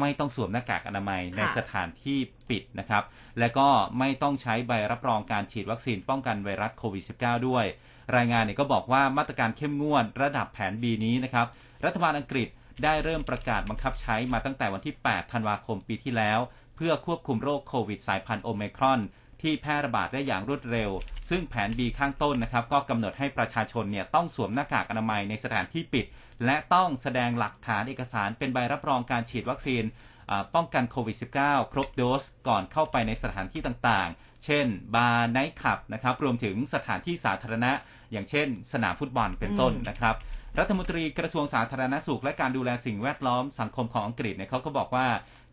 [0.00, 2.18] ไม่ต้องสวมหน้ากากอนามัยในสถานที่
[2.48, 3.04] ปิดนะครับ
[3.38, 3.68] และก็
[3.98, 7.64] ไม่ต้องใช้ใบรับรองการฉีดวัคซีนป้องกันไวรัสโควิด -19 ด้วย
[8.16, 11.46] รายงานเนี่ยก็บอกว่ามาตรการเข้มงวดระดับแผน B นี้นะครับ
[11.84, 12.48] รัฐบาลอังกฤษ
[12.84, 16.38] ได้เริ่มประกาศบังคับใช้มาตั้งแต่วันที่ 8 ธันวาคมปีที่แล้ว
[16.76, 19.00] เพื่อควบคุมโรคโควิดสายพันธุ์โอไมครอน
[19.42, 20.90] ที่แพร่ระบาดได้อย่างรวดเร็ว
[21.30, 26.06] ซึ่งแผน B ข้างต้นนะครับ ก็กำหนดให้ประชาชนเนี่ยต้องสวมหน้ากากอนามัยในสถานที่ปิด
[26.44, 29.84] และต้องแสดงหลักฐานเอกสารเป็นใบรับรองการฉีดวัคซีน
[30.54, 37.72] ป้องกันโควิด -19 ครบโดสก่อนเข้าไปในสถานที่ต่างๆ เช่น บาร์ไนท์คลับนะครับ รวมถึงสถานที่สาธารณะ
[38.12, 40.14] อย่างเช่น สนามฟุตบอลเป็นต้นนะครับ
[40.58, 45.06] รัฐมนตรีกระทรวงสาธารณสุข และการดูแลสิ่งแวดล้อมสังคมของอังกฤษเนี่ยเขาก็บอกว่า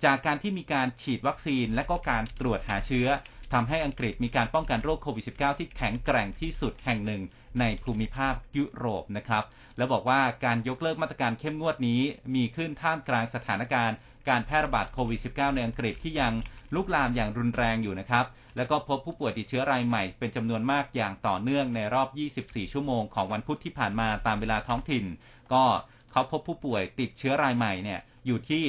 [0.05, 3.07] จากการที่มีการฉีดวัคซีนและก็การตรวจหาเชื้อ
[3.53, 7.21] ทำให้อังกฤษมีการป้องกันโรคโควิด -19 ที่แข็งแกร่งที่สุดแห่งหนึ่ง
[7.59, 9.43] ในภูมิภาคยุโรปนะครับ
[9.77, 12.01] แล้วบอกว่าการยกเลิกมาตรการเข้มงวดนี้
[12.35, 13.95] มีขึ้นท่ามกลางสถานการณ์
[14.29, 16.33] การแพร่ระบาดโควิด -19 ในอังกฤษที่ยัง
[16.75, 22.07] ลุกลามอย่างรุนแรงอยู่นะครับ แล้วก็พบผู้ป่วยติดเชื้อรายใหม่เป็นจำนวนมากอย่างต่อเนื่องในรอบ
[22.39, 25.05] 24 ชั่วโมงของวันพุธที่ผ่านมาตามเวลาท้องถิ่น
[25.53, 25.63] ก็
[26.11, 28.63] เขาพบผู้ป่วยติดเชื้อรายใหม่เนี่ยอยู่ที่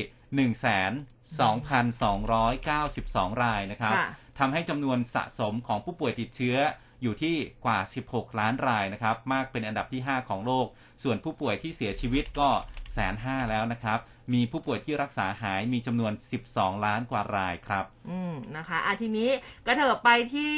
[0.55, 3.95] 1,2,292 รายนะครับ
[4.39, 6.57] ทำให้จำนวนสะสมของผู้ป่วยติดเชื้อ
[7.03, 10.67] อยู่ที่กว่า 16 ล้านรายนะครับ มากเป็นอันดับที่ 5 ของโลก
[11.03, 12.49] ส่วนผู้ป่วยที่เสียชีวิตก็
[12.93, 13.99] แสนห้าแล้วนะครับ
[14.33, 16.13] มีผู้ป่วยที่รักษาหายมีจำนวน
[16.49, 19.31] 12 ล้านกว่ารายครับ อืมนะคะอาทีนี้
[19.67, 20.55] กระเถิบไปที่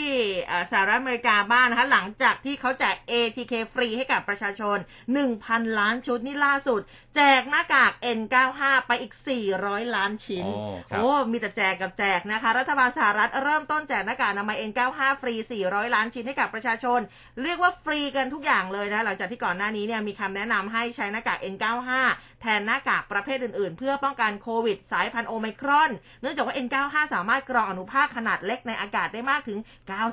[0.51, 4.77] อ่าสหรัฐอเมริกาบ้างนะคะ หลังจากที่เขาแจก ATK ฟรีให้กับประชาชน
[5.29, 6.81] 1,000 ล้านชุดนี่ล่าสุด
[7.17, 9.13] แจกหน้ากาก N95 ไปอีก
[9.51, 17.01] 400 ล้านชิ้นโอ้ครับโอ้มีแต่แจกกับแจกนะคะ รัฐบาลสหรัฐเริ่มต้นแจกหน้ากากอนามัย N95 ฟรี 400 ล้านชิ้นให้กับประชาชน
[17.43, 21.93] เรียกว่าฟรีกันทุกอย่างเลยนะหลังจากที่ก่อนหน้านี้เนี่ยมีคำแนะนำให้ใช้หน้ากาก N95
[22.41, 29.59] แทนหน้ากากประเภทอื่นๆ เพื่อป้องกันโควิดสายพันธุ์โอไมครอน เนื่องจากว่า N95 สามารถกรองอนุภาคขนาดเล็กในอากาศได้มากถึง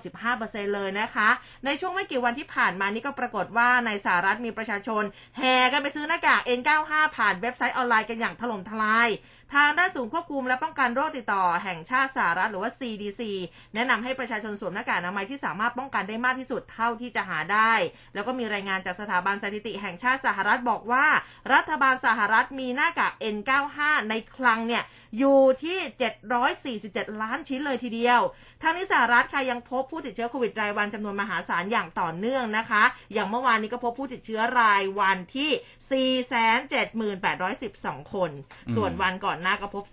[0.09, 1.29] 95%เลยนะคะ
[1.65, 5.03] ในช่วงไม่กี่วันที่ผ่านมานี้ก็ปรากฏว่าในสหรัฐมีประชาชน
[5.37, 9.09] แห่กันไปซื้อหน้ากาก N95 ผ่านเว็บไซต์ออนไลน์กันอย่างถล่มทลาย
[9.53, 13.21] ทางด้านศูนย์ควบคุมและป้องกันโรคติดต่อแห่งชาติสหรัฐหรือว่า CDC
[13.75, 17.73] แนะนำให้ประชาชนสวมหน้ากากอนามัยที่สามารถป้องกันได้มากที่สุดเท่าที่จะหาได้
[18.13, 21.07] แล้วก็มีรายงานจากสถาบันสถิติแห่งชาติสหรัฐบอกว่า
[21.53, 23.79] รัฐบาลสหรัฐมีหน้ากาก N95
[24.09, 24.83] ในคลังเนี่ย
[25.17, 25.77] อยู่ที่
[26.87, 28.21] 747 ล้านชิ้นเลยทีเดียว
[28.61, 32.83] ทั้งนี้สหรัฐค่ะยังพบผู้ติดเชื้อโควิดรายวันจำนวนมหาศาลอย่างต่อเนื่องนะคะ
[33.13, 35.51] อย่างเมื่อวานนี้ก็พบผู้ติดเชื้อรายวันที่
[38.01, 38.31] 47812 คน
[38.67, 39.83] อืมส่วนวันก่อนหน้าก็พบ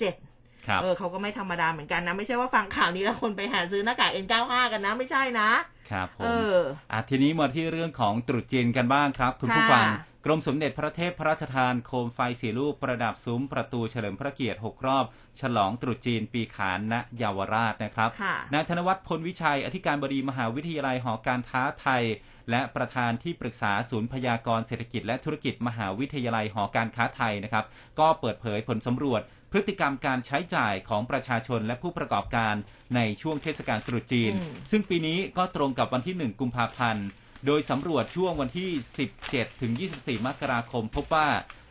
[0.00, 5.50] 407ครับเออเขาก็ไม่ธรรมดาเหมือนกันนะ ไม่ใช่ว่าฟังข่าวนี้แล้วคนไปหาซื้อหน้ากาก N95 กันนะ ไม่ใช่นะ
[5.90, 6.56] ครับผมเออ
[6.92, 9.86] อะทีนี้มาที่เรื่องของตรุษจีนกันบ้างครับ คุณผู้ค่ะฟัง
[10.24, 15.04] กรมสมเด็จพระเทพพระราชทานโคมไฟสีลูกประดับซุ้มประตูเฉลิมพระเกียรติ 6 รอบ
[15.40, 22.02] ฉลองตรุษจีนปีขานณเยาวราชนะครับค่ะนายธนวัฒน์พลวิชัย อธิการบดีมหาวิทยาลัยหอการค้าไทย
[22.50, 27.64] และประธานที่ปรึกษาศูนย์พยากรณ์เศรษฐกิจ และธุรกิจมหาวิทยาลัยหอการค้าไทยนะครับ
[27.98, 32.54] ก็เปิดเผยผลสำรวจพฤติกรรมการใช้จ่ายของประชาชนและผู้ประกอบการ
[32.96, 37.06] ในช่วงเทศกาลตรุษจีนอืมซึ่งปีนี้ก็ตรงกับวันที่ 1 กุมภาพันธ์
[37.46, 38.70] โดยสำรวจช่วงวันที่
[39.14, 41.28] 17 ถึง 24 มกราคม พบว่า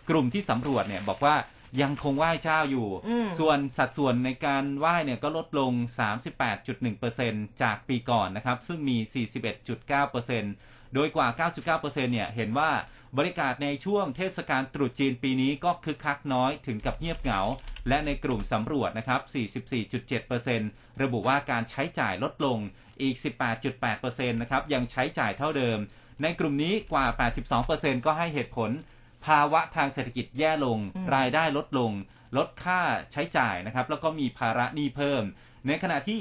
[0.10, 1.36] กลุ่มที่สำรวจเนี่ยบอกว่า
[1.82, 5.72] ยังคงไหว้เจ้าอยู่อืมส่วนสัดส่วนในการไหว้เนี่ยก็ลดลง
[6.48, 8.98] 38.1%จากปีก่อนนะครับ ซึ่งมี
[9.64, 11.28] 41.9% โดยกว่า
[11.80, 12.72] 99%เนี่ยเห็นว่า
[13.18, 17.42] บริการในช่วงเทศกาลตรุษจีนปีนี้ก็คึกคักน้อยถึงกับเงียบเหงา
[17.88, 19.22] และในกลุ่มสำรวจนะครับ
[19.92, 22.58] 44.7%ระบุว่าการใช้จ่ายลดลง
[23.02, 23.16] อีก
[23.74, 25.80] 18.8%นะครับยังใช้จ่ายเท่าเดิม
[26.22, 27.06] ในกลุ่มนี้กว่า
[27.56, 28.72] 82%ก็ให้เหตุผล
[29.26, 31.92] ภาวะทางเศรษฐกิจแย่ลงอืมรายได้ลดลง
[32.38, 35.24] ลดค่าใช้จ่ายนะครับ แล้วก็มีภาระหนี้เพิ่ม
[35.68, 36.18] ในขณะที่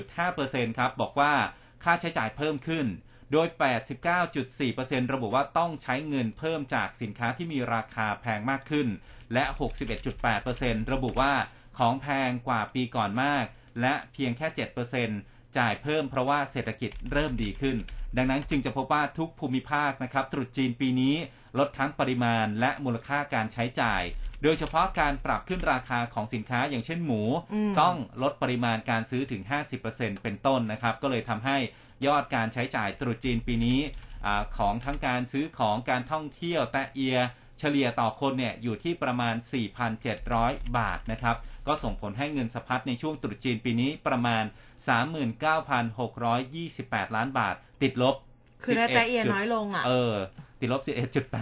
[0.00, 1.32] 36.5%ครับ บอกว่า
[1.84, 2.86] ค่าใช้จ่ายเพิ่มขึ้น
[3.32, 3.48] โดย
[4.30, 8.88] 89.4%ระบุว่าต้องใช้เงินเพิ่มจากสินค้าที่มีราคาแพงมากขึ้น
[9.32, 9.44] และ
[10.18, 11.34] 61.8%ระบุว่า
[11.78, 13.44] ของแพงกว่าปีก่อนมาก
[13.80, 14.46] และเพียงแค่
[15.02, 17.76] 7%จ่ายเพิ่มเพราะว่าเศรษฐกิจเริ่มดีขึ้น
[18.16, 21.14] ดังนั้นจึงจะพบว่าทุกภูมิภาคนะครับตรุษจีนปีนี้
[21.58, 24.02] ลดทั้งปริมาณและมูลค่าการใช้จ่าย
[24.42, 29.42] โดยเฉพาะการปรับขึ้นราคาของสินค้าอย่างเช่นหมูอืมต้องลดปริมาณการซื้อถึง
[29.82, 31.56] 50%เป็นต้นนะครับ ก็เลยทำให้
[32.06, 33.80] ยอดการใช้จ่ายตรุษจีนปีนี้
[34.26, 37.18] อาของทั้งการซื้อของการท่องเที่ยวแตะเอีย
[37.58, 39.34] เฉลี่ยต่อคนเนี่ยอยู่ที่ประมาณ
[40.06, 44.44] 4,700 บาทนะครับ ก็ส่งผลให้เงินสะพัดในช่วงตรุษจีนปีนี้ประมาณ
[46.00, 48.16] 39,628 ล้านบาท ติดลบ
[48.64, 50.14] คือได้แต่เอีย11น้อยลงอะเออ
[50.60, 50.82] ติดลบ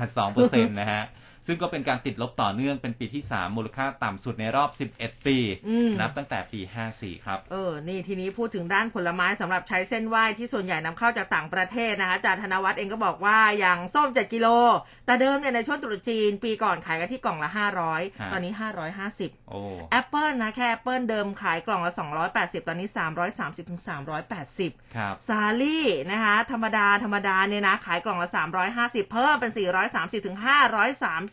[0.04, 1.02] 11.82%นะฮะ
[1.46, 5.37] ซึ่งก็เป็นการติดลบต่อเนื่องเป็นปีที่ 3 มูลค่าต่ำสุดในรอบ 11 ปี
[5.68, 6.61] อืมนับตั้งแต่ปี
[6.92, 14.48] 54 ครับ เออ นี่ทีนี้พูดถึงด้านผลไม้สำหรับใช้เซ่นไหว้ที่ส่วนใหญ่นำเข้าจากต่างประเทศนะคะอาจารย์ธนวัฒน์เองก็บอกว่าอย่างส้ม 7 กิโล
[15.07, 18.53] แต่เดิมเนี่ยในช่วงตรุษจีน ปีก่อนขายกันที่กล่องละฮะ500 ตอนนี้
[19.00, 21.92] 550โอ้แอปเปิลนะแค่แอปเปิลเดิมขายกล่องละ
[22.31, 22.88] 280 ตอนนี้
[23.29, 23.81] 330ถึง
[24.38, 28.29] 380ครับสาลี่นะคะธรรมดาธรรมดาเนี่ยนะขายกล่องละ
[28.70, 29.53] 350 เพิ่มเป็น
[29.88, 31.29] 430ถึง530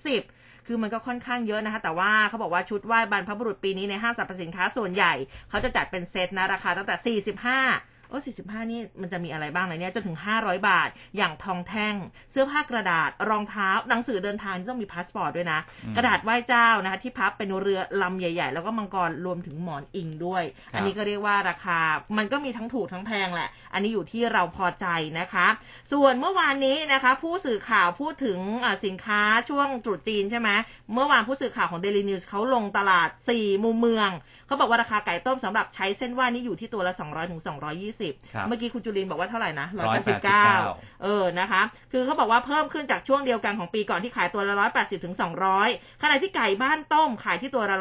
[0.67, 5.13] คือมันก็ค่อนข้างเยอะนะคะ แต่ว่าเขาบอกว่าชุดไหว้บรรพบุรุษปีนี้ในห้างสรรพสินค้าส่วนใหญ่
[5.49, 11.95] เขาจะจัดเป็นเซตนะราคาตั้งแต่ 45 โอ้45นี่มันจะมีอะไรบ้างนะเนี่ยจนถึง500บาท อย่างทองแท่ง
[12.31, 21.79] เสื้อผ้ากระดาษ รองเท้า หนังสือเดินทางที่ต้องมีพาสปอร์ตด้วยนะอืมกระดาษไหว้เจ้านะคะที่พับเป็นเรือลำใหญ่ ๆ แล้วก็มังกรรวมถึงหมอนอิงด้วยครับอันนี้ก็เรียกว่าราคา
[22.17, 24.85] มันก็มีทั้งถูกทั้งแพงแหละ อันนี้อยู่ที่เราพอใจ
[25.19, 25.47] นะคะ
[25.91, 30.49] ส่วนเมื่อวานนี้นะคะ ผู้สื่อข่าวพูดถึงอ่าสินค้าช่วงตรุษจีนใช่ไหม
[30.93, 34.11] เมื่อวานผู้สื่อข่าวของ Daily News เขาลงตลาด4มุมเมือง
[34.47, 45.15] เขาบอกว่าราคาไก่ต้มสำหรับใช้เส้นไหว้นี่อยู่ที่ตัวละ200ถึงครับ220เมื่อกี้คุณจุลินบอกว่าเท่าไหร่นะ189 189เออนะคะ คือเขาบอกว่าเพิ่มขึ้นจากช่วงเดียวกันของปีก่อนที่ขายตัวละ180ถึง
[45.59, 47.77] 200ขณะที่ไก่บ้านต้มขายที่ตัวละ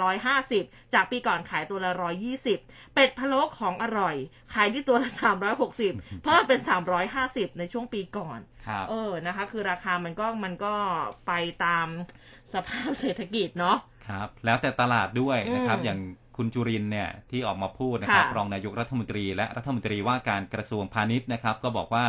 [0.47, 1.93] 150จากปีก่อนขายตัวละ
[2.43, 4.17] 120เป็ดพะโล้ของอร่อย
[4.55, 5.11] ขายที่ตัวละ
[5.67, 6.61] 360เพิ่มเป็น
[7.11, 10.75] 350ในช่วงปีก่อนครับเออนะคะ คือราคามันก็มันก็
[11.27, 11.33] ไป
[11.65, 11.89] ตาม
[12.55, 13.77] สภาพเศรษฐกิจเนาะ
[14.09, 16.01] ครับ แล้วแต่ตลาดด้วยนะครับอืมอย่าง
[16.37, 22.07] คุณจุรินทร์เนี่ยที่ออกมาพูดนะครับค่ะรองนายกรัฐมนตรี และรัฐมนตรีว่าการกระทรวงพาณิชย์นะครับ ก็บอกว่า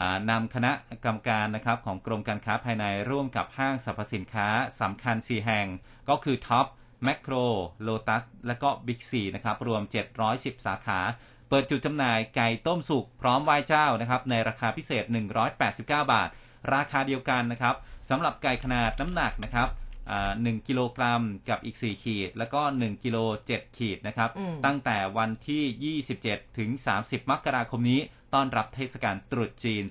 [0.00, 0.72] อ่านำคณะ
[1.04, 4.48] กรรมการนะครับของกรมการค้าภายในร่วมกับห้างสรรพสินค้า
[4.80, 5.66] สำคัญ 4 แห่ง
[6.08, 6.66] ก็คือท็อปส์
[7.04, 7.34] แมคโคร
[7.82, 9.82] โลตัสและก็บิ๊กซีนะครับรวม
[10.24, 11.00] 710 สาขา
[11.48, 15.04] เปิดจุดจำหน่ายไก่ต้มสุกพร้อมไหว้เจ้านะครับในราคาพิเศษ
[15.48, 16.28] 189 บาท
[16.74, 17.74] ราคาเดียวกันนะครับ
[18.10, 19.68] สำหรับไก่ขนาดน้ำหนักนะครับ
[20.10, 23.18] อ่า1กิโลกรัมกับอีก 4 ขีด แล้วก็ 1กิโล
[23.50, 28.00] 7ขีดนะครับอืมตั้งแต่วันที่ 27 ถึง 30 มกราคมนี้
[28.34, 29.82] ต้อนรับเทศกาลตรุษจีน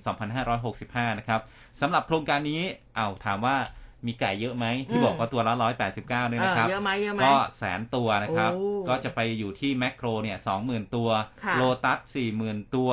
[0.56, 1.40] 2565 นะครับ
[1.80, 2.62] สำหรับโครงการนี้
[2.96, 3.56] เอาถามว่า
[4.06, 11.08] มีไก่เยอะไหมที่อืมบอกว่าตัวละ 189เนี่ยเออนะครับ เยอะไหมเยอะไหมก็แสนตัวนะครับโอ้ก็จะไปอยู่ที่แมคโครเนี่ยสองหมื่นตัว
[11.44, 12.90] ค่ะโลตัสสี่หมื่นตัว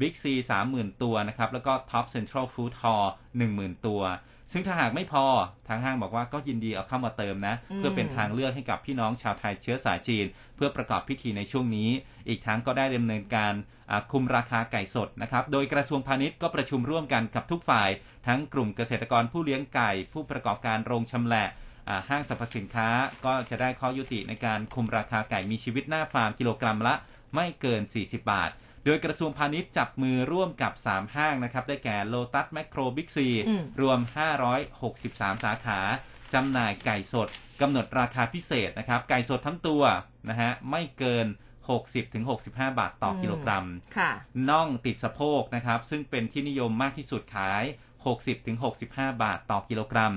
[0.00, 3.04] บิ๊กซีสามหมื่นตัวนะครับ แล้วก็ท็อปส์ เซ็นทรัลฟู้ดฮอลล์
[3.38, 4.00] หนึ่งหมื่นตัว
[4.52, 5.24] ซึ่งถ้าหากไม่พอ
[5.68, 11.90] ทางห้างบอกว่าก็ยินดีเอาเข้ามาเติมนะอืมเพื่อเป็นทางเลือกให้กับพี่น้องชาวไทยเชื้อสายจีน เพื่อประกอบพิธีในช่วงนี้
[12.28, 13.52] อีกทั้งก็ได้ดำเนินการ
[13.90, 17.88] อ่าคุมราคาไก่สดนะครับ โดยกระทรวงพาณิชย์ก็ประชุมร่วมกันกับทุกฝ่าย
[18.26, 21.46] ทั้งกลุ่มเกษตรกรผู้เลี้ยงไก่ ผู้ประกอบการโรงชำแหละ
[21.88, 22.88] อ่าห้างสรรพสินค้า
[23.24, 26.94] ก็จะได้ข้อยุติในการคุมราคาไก่มีชีวิตหน้าฟาร์มกิโลกรัมละ
[27.34, 28.50] ไม่เกิน 40 บาท
[28.86, 33.98] โดยกระทรวงพาณิชย์จับมือร่วมกับ 3 ห้างนะครับ ได้แก่โลตัสแมคโครบิ๊กซีอืมรวม
[34.72, 35.80] 563 สาขา
[36.34, 37.28] จำหน่ายไก่สด
[37.60, 39.82] กำหนดราคาพิเศษนะครับ ไก่สดทั้งตัว
[40.28, 41.26] นะฮะไม่เกิน
[42.02, 43.66] 60-65 บาทต่อกิโลกรัม
[43.98, 44.10] ค่ะ
[44.50, 47.62] น่องติดสะโพกนะครับ ซึ่งเป็นที่นิยมมากที่สุดขาย
[48.42, 50.14] 60-65 บาทต่อกิโลกรัม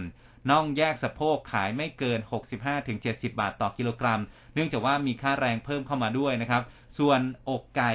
[0.50, 2.20] น่องแยกสะโพกขายไม่เกิน
[2.80, 4.22] 65-70 บาทต่อกิโลกรัม
[4.54, 6.64] เนื่องจากว่ามีค่าแรงเพิ่มเข้ามาด้วยนะครับ
[7.00, 7.94] ส่วนอกไก่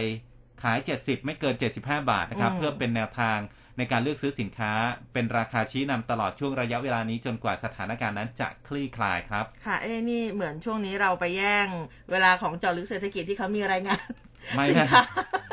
[0.62, 3.38] ขาย 70 ไม่เกิน 75 บาทนะครับอืมเพื่อเป็นแนวทาง
[3.78, 4.72] ในการเลือกซื้อสินค้า
[5.12, 11.68] เป็นราคาชี้นำตลอดช่วงระยะเวลานี้จนกว่าสถานการณ์นั้นจะคลี่คลายครับ ค่ะเอ้นี่เหมือนช่วงนี้เราไปแย่ง
[12.10, 14.06] เวลาของเจอลึกเศรษฐกิจที่เขามีรายงาน
[14.54, 15.02] ไม่สินนะค้า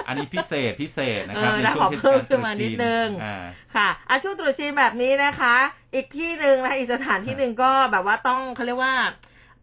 [0.07, 3.37] อันนี้พิเศษพิเศษนะครับเออในนะช่วงเทศขอเพิ่กามลขึ้ตนรุษมานิจีดนนึงอ่า
[3.75, 5.55] ค่ะอาช่วงตรุษจีนแบบนี้นะคะ
[5.95, 8.93] อีกที่หนึ่งนะอีกสถานที่หนึ่งก็แบบว่าต้องเขาเรียกว่า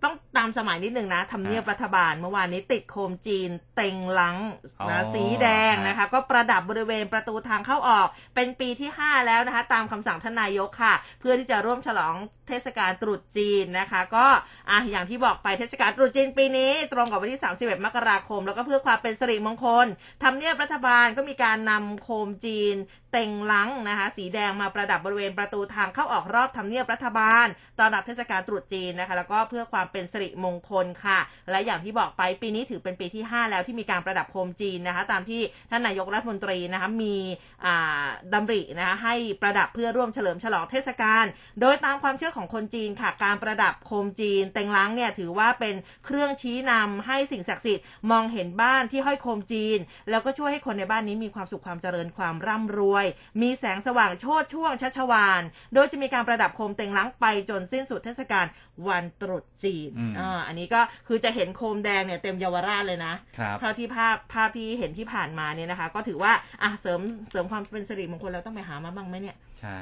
[0.04, 4.36] ต้องตามสมัยนิดหนึ่งนะทำเนียบอ่ารัฐบาลเมื่อวานนี้ติดโคมจีน เต็งหลัง
[4.80, 12.14] อ๋อนะสีแดงนะคะ ก็ประดับบริเวณประตูทางเข้าออก เป็นปีที่ 5 แล้วนะคะ ตามคำสั่งท่านนายกค่ะ เพื่อที่จะร่วมฉลอง
[12.48, 14.26] เทศกาลตรุษจีนนะคะ ก็
[14.70, 19.86] อะอย่างที่บอกไปเทศกาลตรุษจีนปีนี้ ตรงกับวันที่ 31 มกราคม แล้วก็เพื่อความเป็นสิริมงคล
[20.22, 22.74] ทำเนียบรัฐบาลก็มีการนำโคมจีน
[23.12, 27.46] เต็งลังนะคะ สีแดงมาประดับบริเวณประตูทางเข้าออกรอบทำเนียบรัฐบาล
[27.78, 31.18] ตอนรับเทศกาลตรุษจีนนะคะ แล้วก็เพื่อความเป็นสิริมงคลค่ะ
[31.50, 37.16] และอย่างที่บอกไปปีนี้ถือเป็นปีที่ 5 แล้วที่มีการประดับโคมจีนนะคะ ตามที่ท่านนายกรัฐมนตรีนะคะมี
[37.64, 38.06] อ่า
[38.52, 41.24] รินะคะให้ประดับเพื่อร่วมเฉลิมฉลองเทศกาล
[41.60, 49.78] โดยตามความเชื่อของคนจีนค่ะ การประดับโคมจีน เต็งล้างเนี่ยถือว่าเป็นเครื่องชี้นำให้สิ่งศักดิ์สิทธิ์มองเห็นบ้านที่ห้อยโคมจีน
[50.10, 52.97] แล้วก็ช่วยให้คนในบ้านนี้มีความสุขความเจริญความร่ำรวย
[53.42, 55.42] มีแสงสว่างโชดช่วงชัชวาน
[55.74, 58.46] โดยจะมีการประดับโคมเต็งล้างไปจนสิ้นสุดเทศกาล
[58.88, 66.32] วันตรุษจีนอืมอ่าอันนี้ก็คือจะเห็นโคมแดงเนี่ยเต็มเยาวราชเลยนะครับเท่าที่ภาพภาพที่เห็นที่ผ่านมาเนี่ยนะคะ ก็ถือว่า
[66.62, 69.78] อะเสริมเสริมความเป็นสิริมงคลเราต้องไปหามาบ้างไหมเนี่ยใช่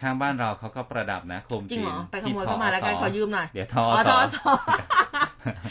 [0.00, 4.50] ข้างบ้านเราเขาก็ประดับนะโคมจริงจีเหรนอไปขที่โมยทเข้ามาแล้วกันสขอยืมหน่อยเดี๋ยวทออ๋อสทออสอ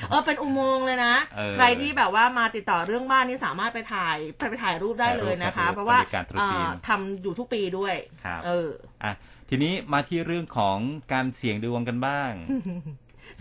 [0.09, 8.69] เออเป็นอุโมงค์เลยนะเออใครที่แบบว่ามาติดต่อเรื่องบ้านนี่สามารถไปถ่ายไปไปถ่ายรูปได้เลยนะคะถ่ายรูปเพราะว่าบรรยากาศตรุษจีนเอ่อทำอยู่ทุกปีด้วยครับเออ
[9.03, 9.13] อะ
[9.49, 10.77] ทีนี้มาที่เรื่องของ
[11.13, 12.31] การเสี่ยงดวงกันบ้าง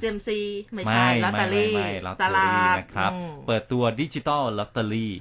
[0.01, 0.41] เซมซี
[0.75, 5.15] ไม่ใช่ลอตเตอรี่ไม่ไม่ลอตสเตอลารี่กนะครับอืมเปิดตัวดิจิตอลลอตเตอรี่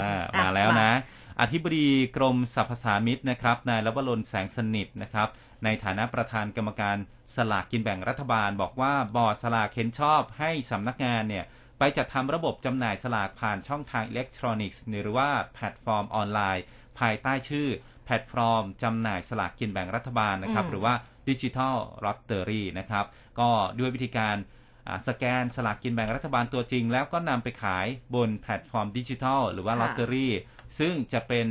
[0.00, 0.92] อ่าอะมาแล้วมานะ
[1.40, 5.28] อธิบดีกรมสรรพสามิตนะครับนายลวรนแสงสนิทนะครับ
[5.64, 6.96] ในฐานะประธานกรรมการ
[7.36, 11.44] สลากกินแบ่งรัฐบาล บอกว่าบอร์ดสลากเห็นชอบให้สำนักงานเนี่ย
[11.78, 16.64] ไปจัดทำระบบจำหน่ายสลากผ่านช่องทางอิเล็กทรอนิกส์ หรือว่าแพลตฟอร์มออนไลน์
[16.98, 17.68] ภายใต้ชื่อ
[18.04, 20.94] แพลตฟอร์มจำหน่ายสลากกินแบ่งรัฐบาลนะครับอืมหรือว่า
[21.28, 23.04] ดิจิทัลลอตเตอรี่นะครับ
[23.40, 24.36] ก็ด้วยวิธีการ
[24.88, 30.32] อ่าสแกนสลากกินแบ่งรัฐบาลตัวจริง แล้วก็นำไปขายบนแพลตฟอร์มดิจิทัลหรือว่าค่ะลอตเตอรี่
[30.78, 31.46] ซึ่งจะเป็น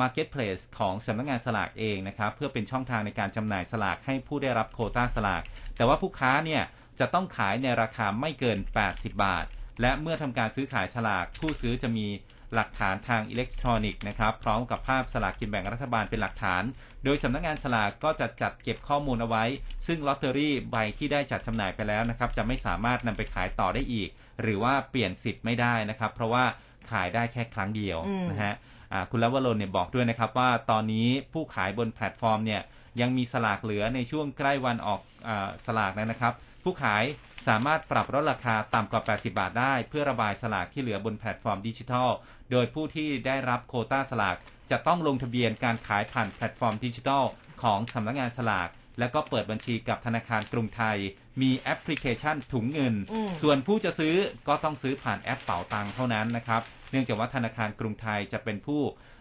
[0.00, 5.42] marketplace ของสำนักงานสลากเองนะครับ เพื่อเป็นช่องทางในการจำหน่ายสลากให้ผู้ได้รับโควต้าสลาก
[5.76, 6.62] แต่ว่าผู้ค้าเนี่ย
[7.00, 8.58] จะต้องขายในราคาไม่เกิน
[8.90, 9.44] 80 บาท
[9.80, 12.06] และเมื่อทำการซื้อขายสลาก ผู้ซื้อจะมี
[12.54, 16.62] หลักฐานทางอิเล็กทรอนิกส์นะครับ พร้อมกับภาพสลากกินแบ่งรัฐบาลเป็นหลักฐาน
[17.04, 19.44] โดยสำนักงานสลากก็จะจัดเก็บข้อมูลเอาไว้
[19.86, 24.08] ซึ่งลอตเตอรี่ใบที่ได้จัดจำหน่ายไปแล้วนะครับ จะไม่สามารถนำไปขายต่อได้อีก
[24.42, 26.44] หรือว่าเปลี่ยนสิทธิ์ไม่ได้นะครับ เพราะว่า
[26.90, 28.54] ขายได้แค่ครั้งเดียวอืมนะฮะ
[28.92, 32.62] อ่าคุณลวรนเนี่ยบอกด้วยนะครับว่าตอนนี้ผู้ขายบนแพลตฟอร์มเนี่ย
[33.00, 37.04] ยังมีสลากเหลือในช่วงใกล้วันออกอาสลากนะครับ ผู้ขาย
[37.48, 42.10] สามารถปรับลดราคาต่ำกว่า 80 บาทได้ เพื่อระบายสลากที่เหลือบนแพลตฟอร์มดิจิทัล
[42.50, 44.36] โดยผู้ที่ได้รับโควต้าสลาก
[44.70, 47.24] จะต้องลงทะเบียนการขายผ่านแพลตฟอร์มดิจิทัล
[47.62, 50.96] ของสำนักงานสลาก แล้วก็เปิดบัญชีกับธนาคารกรุงไทย
[51.42, 54.14] มีแอปพลิเคชันถุงเงินอืมส่วนผู้จะซื้อ
[54.48, 58.80] ก็ต้องซื้อผ่านแอปเป๋าตังค์เท่านั้นนะครับ เนื่องจากว่าธนาคารกรุงไทยจะเป็นผู้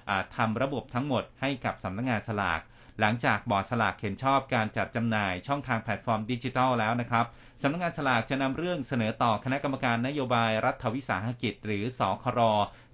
[0.10, 2.62] อ่าทำระบบทั้งหมดให้กับสำนักงานสลาก
[3.00, 7.26] หลังจากบอร์ดสลากเห็นชอบการจัดจำหน่ายช่องทางแพลตฟอร์มดิจิทัลแล้วนะครับ
[7.62, 12.40] สำนักงานสลากจะนำเรื่องเสนอต่อคณะกรรมการนโยบายรัฐวิสาหกิจ หรือสคร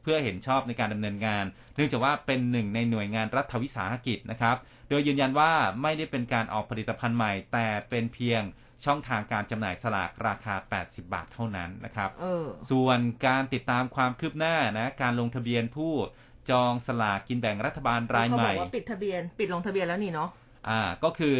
[0.01, 4.57] เพื่อเห็นชอบในการดำเนินงาน เนื่องจากว่าเป็นหนึ่งในหน่วยงานรัฐวิสาหกิจนะครับ
[4.89, 8.41] โดยยืนยันว่าไม่ได้เป็นการออกผลิตภัณฑ์ใหม่ แต่เป็นเพียง
[8.85, 15.93] ช่องทางการจำหน่ายสลากราคา 80 บาทเท่านั้นนะครับเออส่วนการติดตามความคืบหน้านะการลงทะเบียนผู้
[16.49, 20.29] จองสลากกินแบ่งรัฐบาลรายเขาใหบอม่กว่าปิดทะเบียน ปิดลงทะเบียนแล้วนี่เนาะ
[20.69, 21.37] อ่าก็คือ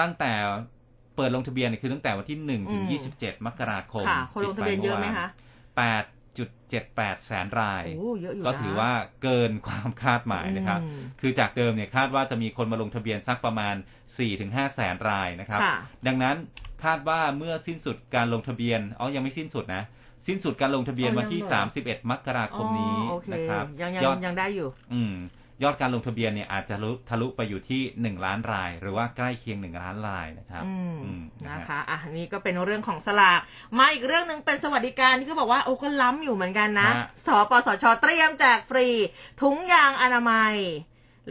[0.00, 0.32] ตั้งแต่
[1.16, 5.26] เปิดลงทะเบียนเนี่ยคือตั้งแต่วันที่1ถึงอืม27มกราคมค่ะคนลงทะเบียนเยอะไหมคะ
[6.36, 8.92] 8.78 แสนรายโอ้เยอะอยู่นะก็ถือว่า
[9.22, 13.74] เกินความคาดหมายนะครับอืมคือจากเดิมเนี่ยคาดว่าจะมีคนมาลงทะเบียนสักประมาณ
[14.24, 15.74] 4-5 แสนรายนะครับค่ะ
[16.06, 16.36] ดังนั้น
[16.84, 19.82] คาดว่าเมื่อสิ้นสุดการลงทะเบียนอ๋อยังไม่สิ้นสุดนะ
[20.26, 21.62] สิ้นสุดการลงทะเบียนอ๋อวันที่ยังเหรอ
[22.04, 25.14] 31 มกราคมนี้อ๋อโอเคนะครับ ยังยังยอดยังได้อยู่ อืม
[25.62, 33.40] ยอดการลงทะเบียนเนี่ยอาจจะทะลุทะลุไปอยู่ที่1ล้านราย หรือว่าใกล้เคียง1ล้านรายนะครับอืมอืมนะฮคะอะนี่ก็เป็นเรื่องของสลาก
[33.78, 38.86] มาอีกเรื่องหนึ่งเป็นสวัสดิการที่ก็บอกว่าโอ้ก็ล้ำอยู่เหมือนกันนะฮะสปสชเตรียมแจกฟรี
[39.40, 40.54] ถุงยางอนามัย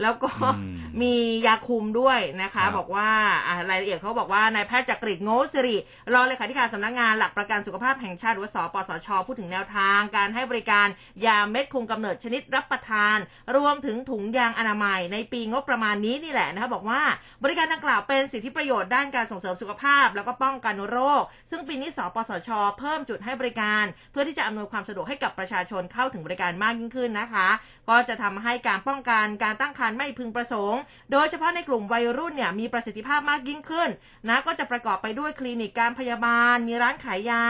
[0.02, 1.14] แล้วก็อืมมี
[1.46, 3.10] ยาคุมด้วยนะคะครับบอกว่า
[3.46, 5.76] อะรายละเอียดเขาบอกว่านายแพทย์จักริดโง่สิริ
[6.12, 10.86] รองเลขาธิการสำนักงานหลักประกันสุขภาพแห่งชาติหรือว่าสปสช พูดถึงแนวทาง การให้บริการ
[11.26, 13.16] ยาเม็ดคุมกำเนิดชนิดรับประทาน
[13.56, 17.02] รวมถึงถุงยางอนามัย ในปีงบประมาณนี้นี่แหละนะคะบอกว่า
[17.44, 27.48] บริการดังกล่าวเป็นสิทธิประโยชน์ด้านการส่งเสริมสุขภาพ แล้วก็ป้องกันโรค ซึ่งปีนี้สปสช เพิ่มจุดให้บริการ เพื่อที่จะอำนวยความสะดวกให้กับประชาชนเข้าถึงบริการมากยิ่งขึ้นนะคะ
[27.88, 30.80] ก็จะทำให้การป้องกันการตั้งครรภ์ไม่พึงประสงค์
[31.12, 33.88] โดยเฉพาะในกลุ่มวัยรุ่นเนี่ยมีประสิทธิภาพมากยิ่งขึ้น
[34.28, 37.44] นะก็จะประกอบไปด้วยคลินิกการพยาบาล มีร้านขายยา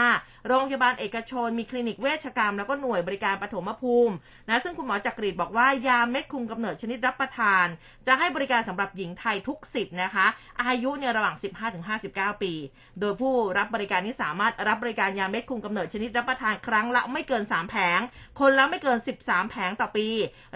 [0.47, 4.13] โรงพยาบาลเอกชน มีคลินิกเวชกรรม แล้วก็หน่วยบริการปฐมภูมิ
[4.49, 7.65] นะซึ่งคุณหมอจักรีดบอกว่ายาเม็ดคุมกำเนิดชนิดรับประทาน
[8.07, 10.25] จะให้บริการสำหรับหญิงไทยทุกสิทธิ์นะคะ
[10.63, 11.35] อายุเนี่ยระหว่าง
[11.89, 12.53] 15-59 ปี
[12.99, 17.99] โดยผู้รับบริการนี้สามารถรับบริการยาเม็ดคุมกำเนิดชนิดรับประทานครั้งละไม่เกิน 3 แผง
[18.39, 20.07] คนละไม่เกิน 13 แผงต่อปี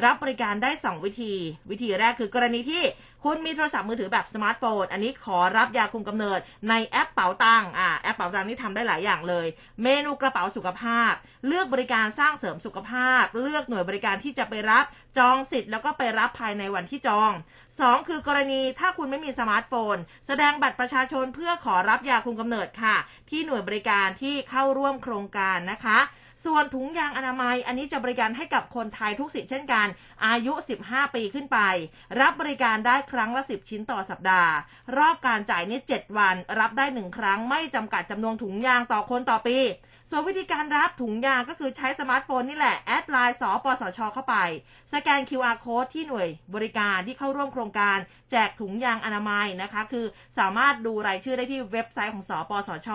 [0.06, 1.34] รับบริการได้ 2 วิธี
[1.70, 2.84] วิธีแรกคือกรณีที่
[3.24, 9.48] คุณมีโทรศัพท์มือถือแบบสมาร์ทโฟน อันนี้ขอรับยาคุมกำเนิดในแอปเป๋าตังค์อ่าแอปเป๋าตังค์นี่ทำได้หลายอย่างเลย
[9.84, 11.12] เมนูกระเป๋าสุขภาพ
[11.48, 14.86] เลือกบริการสร้างเสริมสุขภาพ เลือกหน่วยบริการที่จะไปรับ
[15.18, 17.32] จองสิทธิ์แล้วก็ไปรับภายในวันที่จอง
[17.70, 19.96] 2 คือกรณีถ้าคุณไม่มีสมาร์ทโฟน
[20.28, 22.96] แสดงบัตรประชาชนเพื่อขอรับยาคุมกำเนิดค่ะ
[23.30, 26.00] ที่หน่วยบริการที่เข้าร่วมโครงการนะคะ
[26.46, 29.88] ส่วนถุงยางอนามัยอันนี้จะบริการให้กับคนไทยทุกสิทธิ์เช่นกัน
[30.28, 31.60] อายุ 15 ปีขึ้นไป
[32.20, 34.54] รับบริการได้ครั้งละ 10 ชิ้นต่อสัปดาห์
[34.98, 39.58] รอบการจ่ายนี่7วัน รับได้ 1 ครั้งไม่จำกัดจำนวนถุงยางต่อคนต่อปี
[40.12, 44.36] ส่วนวิธีการรับถุงยางก็คือใช้สมาร์ทโฟนนี่แหละ add ไลน์สปสชเข้าไป
[44.94, 47.98] สแกน QR code ที่หน่วยบริการที่เข้าร่วมโครงการ
[48.32, 50.06] แจกถุงยางอนามัยนะคะ คือ
[50.38, 52.90] สามารถดูรายชื่อได้ที่เว็บไซต์ของสปสช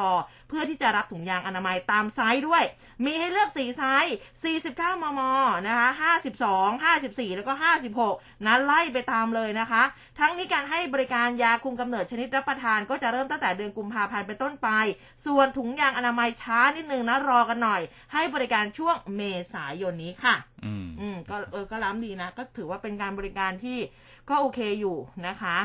[0.49, 2.63] เพื่อเพื่อที่จะรับถุงยางอนามัยตามไซส์ด้วย
[3.05, 4.17] มีให้เลือก4ไซส์
[4.55, 5.21] 49 มม
[5.69, 5.89] นะคะ
[6.41, 7.53] 52 54 แล้วก็
[8.01, 9.83] 56 นั้นไล่ไปตามเลยนะคะ
[10.19, 14.69] ทั้งนี้การให้บริการยาคุมกำเนิดชนิดรับประทานก็จะเริ่มตั้งแต่เดือนกุมภาพันธ์เป็นต้นไป
[15.27, 17.81] ส่วนถุงยางอนามัยช้านิดนึงนะรอกันหน่อย
[18.13, 23.79] ให้บริการช่วงเมษายนนี้ค่ะ อืม อืม ก็เออ ก็ล้ำดีนะ ก็ถือว่าเป็นการบริการที่
[24.31, 25.57] ก็โอเคอยู่นะคะ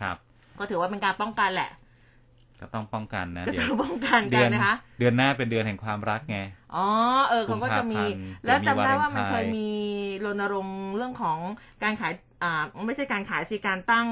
[0.00, 0.16] ครับ
[0.58, 1.70] ก็ถือว่าเป็นการป้องกันแหละ
[2.60, 6.38] ก็ต้องป้องกันนะก็เดี๋ยถืวอป้องกันเดืกัอนนนะคะ เดือนหน้าเป็นเดือนแห่งความรักไง
[6.74, 6.86] อ๋อ
[7.28, 9.68] เออเขาก็จะมีกุมภาพันธ์แล้วจำได้ว่ามันเดี๋ยวมีวาเลนไทน์เคยมี
[10.24, 11.38] รณรงค์เรื่องของ
[11.82, 12.12] การขาย
[12.42, 14.08] อ่า ไม่ใช่การขายสิการตั้ง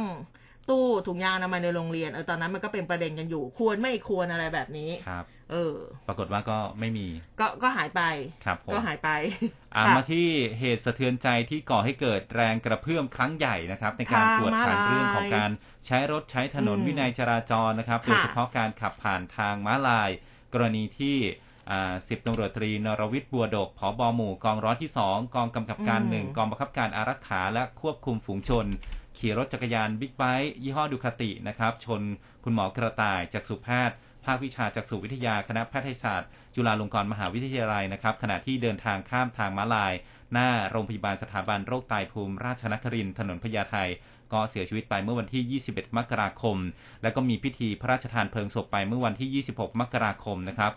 [0.71, 5.75] ตู้ถุงยางอนามัยในโรงเรียนเออตอนนั้นมันก็เป็นประเด็นกันอยู่ ควรไม่ควรอะไรแบบนี้ครับ เออ
[6.09, 7.07] ปรากฏว่าก็ไม่มี
[7.41, 8.03] ก็ก็หายไป
[8.45, 9.11] ครับผมก็หายไป
[9.75, 10.27] อ่าค่ะมาที่
[10.61, 15.51] เหตุสะเทือนใจที่ก่อให้เกิดแรงกระเพื่อมครั้งใหญ่นะครับ ในการทางกวดขันม้าลายเรื่องของการ
[15.87, 20.11] ใช้รถใช้ถนนอืมวินัยจราจรนะครับค่ะโดยเฉพาะการขับผ่านทางม้าลาย
[20.53, 21.19] กรณีที่
[22.09, 28.67] สิบตำรวจตรีนรวิทย์บัวดกผบหมู่กองร้อยที่สองกองกำกับการหนึ่งกองบังคับการอารักขาและควบคุมฝูงชน
[29.19, 32.03] ขี่รถจักรยานบิ๊กไบค์ยี่ห้อดูคาตินะครับ ชน
[32.45, 39.93] คุณหมอกระต่ายจากสุแพทย์ภาควิชาจากสุวิทยาคณะแพทยศาสตร์ จุฬาลงกรณ์มหาวิทยาลัยนะครับ ขณะที่เดินทางข้ามทางม้าลาย
[40.33, 43.77] หน้าโรงพยาบาลสถาบันโรคไตภูมิ ราชนครินถนนพญาไท
[44.33, 46.57] ก็เสียชีวิตไปเมื่อวันที่ 21 มกราคม
[47.03, 50.73] แล้วก็มีพิธีพระราชทานเพลิงศพไปเมื่อวันที่ 26 มกราคมนะครับ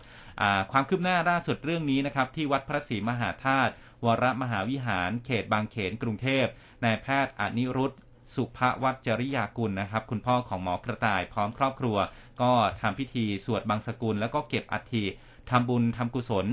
[0.72, 3.72] ความคืบหน้าล่าสุดเรื่องนี้นะครับที่วัดพระศรีมหาธาตุ
[4.04, 6.46] วรมหาวิหาร เขตบางเขนกรุงเทพ
[6.84, 7.92] นายแพทย์อนิรุต
[8.34, 11.96] สุภวัจริยากุลนะครับ คุณพ่อของหมอกระต่ายพร้อมครอบครัว
[12.42, 15.04] ก็ทำพิธีสวดบังสกุล แล้วก็เก็บอัฐิ
[15.50, 16.46] ทำบุญทำกุศล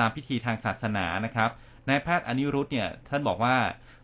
[0.00, 1.50] ตามพิธีทางศาสนานะครับ
[1.88, 3.56] นายแพทย์อนิรุธเนี่ยท่านบอกว่า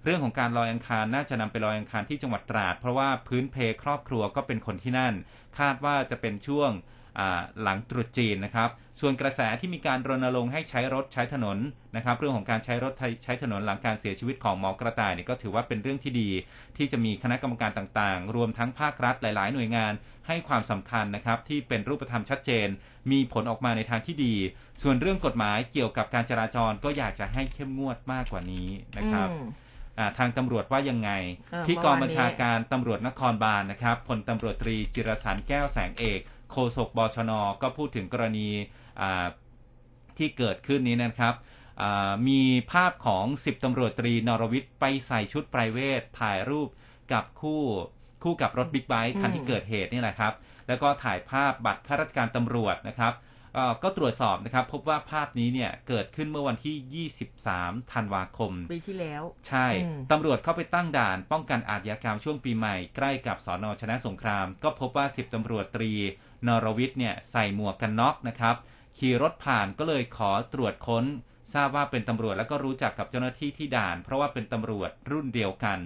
[0.05, 5.15] เรื่องของการลอยอังคารน่าจะนำไปลอยอังคารที่จังหวัดตราด เพราะว่าพื้นเพครอบครัวก็เป็นคนที่นั่น
[5.59, 6.71] คาดว่าจะเป็นช่วง
[7.63, 11.59] หลังตรุษจีนนะครับ ส่วนกระแสที่มีการรณรงค์ให้ใช้รถใช้ถนน
[11.97, 12.93] นะครับ เรื่องของการใช้รถ
[13.25, 16.31] ใช้ถนนหลังการเสียชีวิตของหมอกระต่ายเนี่ยก็ถือว่าเป็นเรื่องที่ดี
[16.77, 19.93] ที่จะมีคณะกรรมการต่างๆ รวมทั้งภาครัฐหลาย ๆ หน่วยงาน
[20.27, 22.69] ให้ความสำคัญนะครับที่เป็นรูปธรรมชัดเจน
[23.11, 24.35] มีผลออกมาในทางที่ดี
[24.83, 29.49] ส่วนเรื่องกฎหมายเกี่ยวกับการจราจรก็อยากจะให้เข้มงวดมากกว่านี้นะครับอืม
[29.99, 31.11] อ่าทางตำรวจว่ายังไง
[31.53, 36.21] เออที่เมื่กอองวานนี้บัญชาการตำรวจนครบาลนะครับพลตำรวจตรีจิรสันแก้วแสงเอก
[36.51, 37.33] โฆษกบชน
[37.63, 38.49] ก็พูดถึงกรณี
[39.01, 39.27] อ่า
[40.19, 41.35] ที่เกิดขึ้นนี้นะครับ
[41.83, 42.41] อ่ามี
[42.73, 46.69] ภาพของ10ตำรวจตรีนรวิทย์ไปใส่ชุดไพรเวทถ่ายรูป
[47.13, 47.63] กับคู่
[48.23, 50.33] คู่กับรถบิ๊กไบค์คันที่เกิดเหตุนี่แหละครับ
[50.69, 53.15] แล้วก็ถ่ายภาพบัตรข้าราชการตำรวจนะครับ
[53.55, 57.09] เอ่อก็ตรวจสอบนะครับ พบว่าภาพนี้เนี่ยเกิดขึ้นเมื่อวันที่
[57.51, 65.93] 23 ธันวาคมปีที่แล้ว ใช่อืมตำรวจเข้าไปตั้งด่านป้องกันอาชญากรรมช่วงปีใหม่ใกล้กับสอนอชนะสงคราม ก็พบว่า 10ตำรวจตรี
[66.47, 68.57] นรวิทย์เนี่ยใส่หมวกกันน็อกนะครับ
[68.99, 71.05] ขี่รถผ่านก็เลยขอตรวจค้น
[71.55, 75.79] ทราบว่าเป็นตำรวจแล้วก็รู้จักกับเจ้าหน้าที่ที่ด่าน เพราะว่าเป็นตำรวจรุ่นเดียวกัน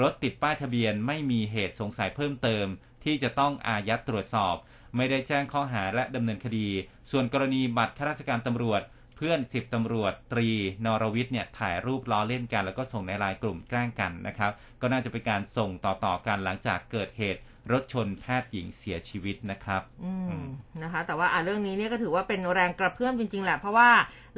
[0.00, 2.66] รถติดป้ายทะเบียนไม่มีเหตุสงสัยเพิ่มเติม
[3.04, 4.56] ที่จะต้องอายัดตรวจสอบ
[4.96, 6.68] ไม่ได้แจ้งข้อหาและดำเนินคดี
[7.10, 8.82] ส่วนกรณีบัตรข้าราชการตำรวจ
[9.16, 10.48] เพื่อนสิบตำรวจตรี
[10.84, 17.40] นรวิทย์เนี่ยถ่ายรูปล้อเล่นกัน แล้วก็ส่งในไลน์กลุ่มแกล้งกันนะครับ ก็น่าจะเป็นการส่งต่อๆกันหลังจากเกิดเหตุ
[17.72, 20.46] รถชนแพทย์หญิงเสียชีวิตนะครับอือืมม
[20.82, 23.90] นะคะ แต่ว่าอะเรื่องนี้เนี่ยก็ถือว่าเป็นแรงกระเพื่อมจริง ๆ แหละ เพราะว่า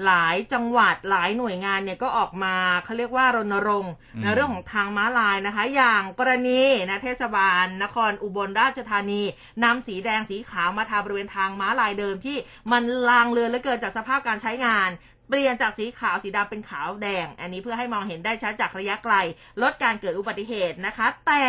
[0.05, 2.55] หลายจังหวัดหลายหน่วยงานเนี่ยก็ออกมา
[2.85, 9.22] เขาเรียกว่ารณรงค์อืมในเรื่องของทางม้าลายนะคะ อย่างกรณีนะเทศบาล นครอุบลราชธานี
[9.64, 12.37] นำสีแดงสีขาวมาทาบริเวณทางม้าลายเดิมที่
[12.72, 14.91] มันลางเลือนเหลือเกินจากสภาพการใช้งาน
[15.29, 19.14] เปลี่ยนจากสีขาวสีดำเป็นขาวแดง อันนี้เพื่อให้มองเห็นได้ชัดจากระยะไกล
[19.62, 21.45] ลดการเกิดอุบัติเหตุนะคะ แต่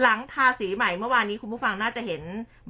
[0.00, 2.22] หลังทาสีใหม่เมื่อวานนี้คุณผู้ฟังน่าจะเห็น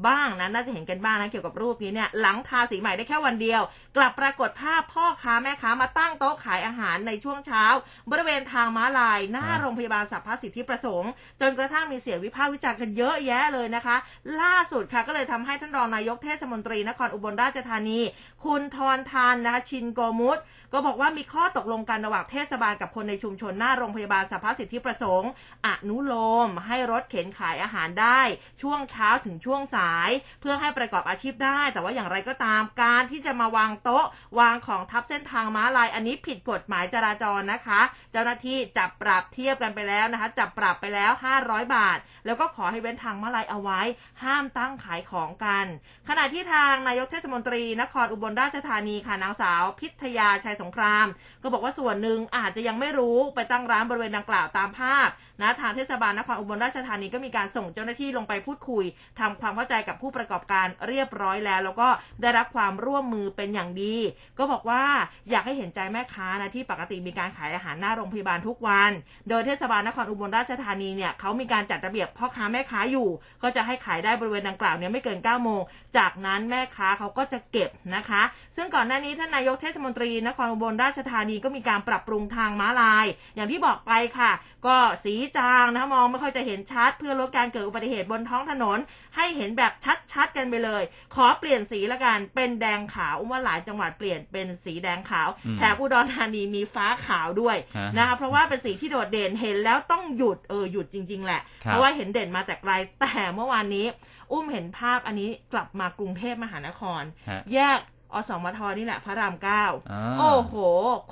[0.07, 3.63] บ้างนะน่าจะเห็นกันบ้างนะเกี่ยวกับรูปนี้เนี่ยหลังทาสีใหม่ได้แค่วันเดียว
[3.97, 7.65] กลับปรากฏภาพพ่อค้าแม่ค้ามาตั้งโต๊ะขายอาหารในช่วงเช้า
[8.11, 11.11] บริเวณทางม้าลาย หน้าโรงพยาบาลสัพพสิทธิประสงค์
[11.41, 13.97] จนกระทั่งมีเสียงวิพากษ์วิจารณ์กันเยอะแยะเลยนะคะ
[14.43, 18.01] ล่าสุดค่ะก็เลยทำให้ท่านรองนายกเทศมนตรีนครอุบลราชธานี
[18.45, 20.39] คุณทรทานนะคะชินโกมุต
[20.73, 25.31] ก็บอกว่ามีข้อตกลงกันระหว่างเทศบาลกับคนในชุมชนหน้าโรงพยาบาลสัพพสิทธิประสงค์
[25.67, 26.15] อนุโล
[26.47, 28.21] มให้รถเข็นขายอาหารได้
[28.63, 34.05] ช่วงเช้าถึงช่วงสาย เพื่อให้ประกอบอาชีพได้ แต่ว่าอย่างไรก็ตามการที่จะมาวางโต๊ะ
[34.41, 37.81] วางของทับเส้นทางม้าลายอันนี้ผิดกฎหมายจราจรนะคะ
[38.13, 43.81] เจ้าหน้าที่จับปรับเทียบกันไปแล้วนะคะ จับปรับไปแล้ว 500 บาท แล้วก็ขอให้เว้นทางม้าลายเอาไว้
[44.23, 45.67] ห้ามตั้งขายของกัน
[46.09, 51.07] ขณะที่ทางนายกเทศมนตรีนครอุบลราชธานีค่ะนางสาวพิทยาชัยสงสงคราม
[51.43, 55.09] ก็บอกว่าส่วนหนึ่งอาจจะยังไม่รู้ไปตั้งร้านบริเวณดังกล่าวตามภาพ
[55.41, 58.85] นะทางเทศบาลนครอุบลราชธานีก็มีการส่งเจ้าหน้าที่ลงไปพูดคุย
[59.21, 61.89] ทำความเข้าใจกับผู้ประกอบการเรียบร้อยแล้ว แล้วก็
[62.23, 63.97] ได้รับความร่วมมือเป็นอย่างดี
[64.39, 64.83] ก็บอกว่า
[65.31, 68.91] อยากให้เห็นใจแม่ค้านะที่ปกติมีการขายอาหารหน้าโรงพยาบาลทุกวัน
[69.29, 73.09] โดยเทศบาลนครอุบลราชธานีเนี่ยเขามีการจัดระเบียบพ่อค้าแม่ค้าอยู่
[73.43, 75.61] ก็จะให้ขายได้บริเวณดังกล่าวเนี่ยไม่เกิน9โมง
[75.99, 78.23] จากนั้นแม่ค้าเขาก็จะเก็บนะคะ
[78.57, 84.31] ซึ่งก่อนหน้านี้ท่านนายกเทศมนตรีนครอุบลราชธานีก็มีการปรับปรุงทางม้าลาย อย่างที่บอกไปค่ะ
[84.67, 88.79] ก็สีจางนะมองไม่ค่อยจะเห็นชัด เพื่อลดการเกิดอุบัติเหตุบนท้องถนน
[89.17, 89.73] ให้เห็นแบบ
[90.13, 90.83] ชัดๆกันไปเลย
[91.15, 103.87] ขอเปลี่ยนสีละกันเป็นแดงขาวอุ้มว่าหลายจังหวัดเปลี่ยนเป็นสีแดงขาวอืมแถบอุดรธานีมีฟ้าขาวด้วยฮะนะคะเพราะว่าเป็นสีที่โดดเด่นเห็นแล้วต้องหยุดเออหยุดจริง ๆ แหละครับเพราะว่าเห็นเด่นมาแต่ไกลแต่เมื่อวานนี้
[104.33, 107.79] อุ้มเห็นภาพอันนี้กลับมากรุงเทพมหานครฮะแยก
[108.15, 110.55] อสมทนี่แหละพระรามเก้าอ่าโอ้โห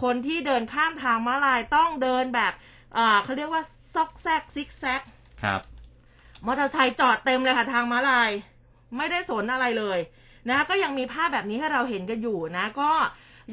[0.03, 2.53] คนที่เดินข้ามทางม้าลายต้องเดินแบบ
[2.97, 3.63] อ่าเขาเรียกว่า
[3.95, 5.03] ซอกแซกซิกแซก
[5.43, 5.61] ครับ
[6.47, 8.31] มอเตอร์ไซค์จอดเต็มเลยค่ะทางม้าลาย
[8.97, 9.99] ไม่ได้สนอะไรเลย
[10.51, 12.91] นะก็ยังมีภาพแบบนี้ให้เราเห็นกันอยู่นะ ก็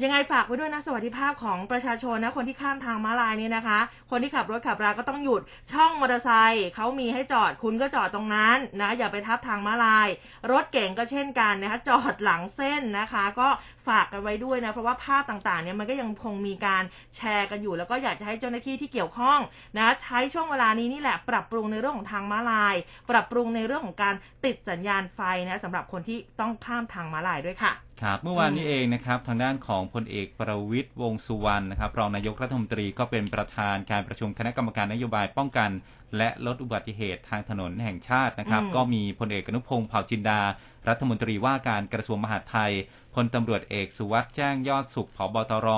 [0.04, 3.78] ยังไงฝากไว้ด้วยนะสวัสดิภาพของประชาชนนะคนที่ข้ามทางม้าลายนี่นะคะ
[4.10, 5.42] คนที่ขับรถขับราก็ต้องหยุด
[5.72, 10.08] ช่องมอเตอร์ไซค์เขามีให้จอดคุณก็จอดตรงนั้นนะอย่าไปทับทางม้าลาย
[10.50, 13.48] รถเก่งก็เช่นกันนะคะจอดหลังเส้นนะคะ ก็
[13.88, 16.82] ฝากกันไว้ด้วยนะเพราะว่าภาพต่างๆเนี่ยมันก็ยังคงมีการ
[17.16, 19.38] แชร์กันอยู่ แล้วก็อยากจะให้เจ้าหน้าที่ที่เกี่ยวข้อง
[19.78, 22.74] นะใช้ช่วงเวลานี้นี่แหละปรับปรุงในเรื่องของทางม้าลาย
[23.10, 27.72] ปรับปรุงในเรื่องของการติดสัญญาณไฟนะสำหรับคนที่ต้องข้ามทางม้าลายด้วยค่ะ
[28.02, 35.70] ครับเมื่อวานนี้เองนะครับทางด้านของพลเอกประวิตยวงษ์สุวรรณนะครับรองนายกรัฐมนตรีก็เป็นประธานการประชุมคณะกรรมการนโยบายป้องกัน
[36.16, 40.40] และลดอุบัติเหตุทางถนนแห่งชาตินะครับอืมก็มีพลเอกอนุพงศ์เผ่าจินดา
[40.88, 42.72] รัฐมนตรีว่าการกระทรวงมหาดไทย
[43.14, 45.68] พลตำรวจเอกสุวัสด์แจ้งยอดสุขผบตร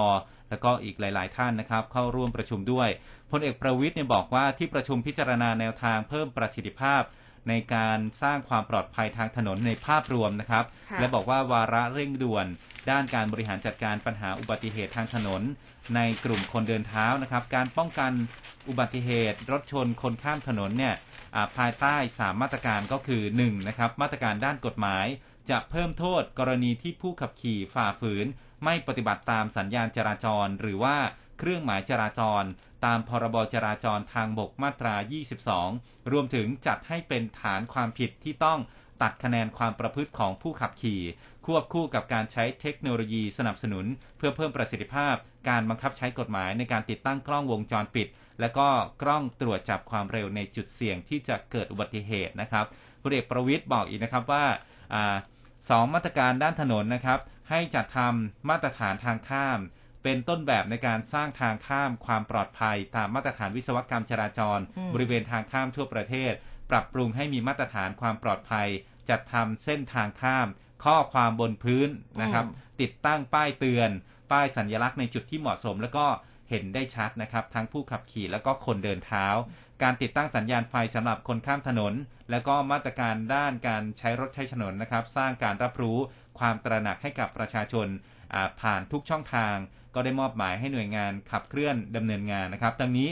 [0.51, 2.89] แล้วก็อีกหลาย ๆ ท่านนะครับ เข้าร่วมประชุมด้วย
[3.31, 7.03] พลเอกประวิตยเนี่ยบอกว่าที่ประชุมพิจารณาแนวทางเพิ่มประสิทธิภาพ
[7.49, 12.47] ในการสร้างความปลอดภัยทางถนนในภาพรวมนะครับ ค่ะ และบอกว่าวาระเร่งด่วน
[12.91, 15.43] ด้านการบริหารจัดการปัญหาอุบัติเหตุทางถนน
[15.95, 18.13] ในกลุ่มคนเดินเท้านะครับ การป้องกัน
[18.69, 20.95] อุบัติเหตุ รถชนคนข้ามถนนเนี่ย
[21.35, 25.07] อ่าภายใต้ 3 มาตรการก็คือ1นะครับมาตรการด้านกฎหมาย
[25.51, 28.27] จะเพิ่มโทษกรณีที่ผู้ขับขี่ฝ่าฝืน
[28.65, 30.97] ไม่ปฏิบัติตามสัญญาณจราจร หรือว่า
[31.45, 32.45] เครื่องหมายจราจร
[32.85, 34.95] ตามพรบจราจรทางบกมาตรา
[35.53, 38.61] 22 รวมถึงจัดให้เป็นฐานความผิดที่ต้อง
[39.03, 41.01] ตัดคะแนนความประพฤติของผู้ขับขี่
[41.47, 43.87] ควบคู่กับการใช้เทคโนโลยีสนับสนุน
[44.17, 45.15] เพื่อเพิ่มประสิทธิภาพ
[45.49, 48.09] การบังคับใช้กฎหมายในการติดตั้งกล้องวงจรปิด
[48.41, 48.69] และก็
[49.03, 52.65] กล้องตรวจจับความเร็วในจุดเสี่ยงที่จะเกิดอุบัติเหตุนะครับ
[53.03, 54.45] พลเอกประวิตยบอกอีกนะครับว่า
[54.95, 55.17] อ่า
[55.71, 57.21] สองมาตรการด้านถนนนะครับ
[57.51, 59.61] ให้จัดทำมาตรฐานทางข้าม
[60.03, 66.33] เป็นต้นแบบในการสร้างทางข้ามความปลอดภัย ตามมาตรฐานวิศวกรรมจราจรอืมบริเวณทางข้ามทั่วประเทศ
[66.71, 68.69] ปรับปรุงให้มีมาตรฐานความปลอดภัย
[69.09, 70.49] จัดทำเส้นทางข้าม
[70.85, 71.89] ข้อความบนพื้น
[72.23, 72.45] นะครับ
[72.81, 73.91] ติดตั้งป้ายเตือน
[74.33, 76.07] ป้ายสัญลักษณ์ในจุดที่เหมาะสม แล้วก็
[76.51, 79.27] เห็นได้ชัดนะครับทั้งผู้ขับขี่แล้วก็คนเดินเท้า
[79.83, 81.95] การติดตั้งสัญญาณไฟสำหรับคนข้ามถนน
[82.31, 85.99] แล้วก็มาตรการด้านการใช้รถใช้ถนนนะครับ สร้างการรับรู้
[86.39, 88.22] ความตระหนักให้กับประชาชนอ่า
[88.61, 89.57] ผ่านทุกช่องทาง
[89.95, 93.11] ก็ได้มอบหมายให้หน่วยงานขับเคลื่อนดำเนินงานนะครับดังนี้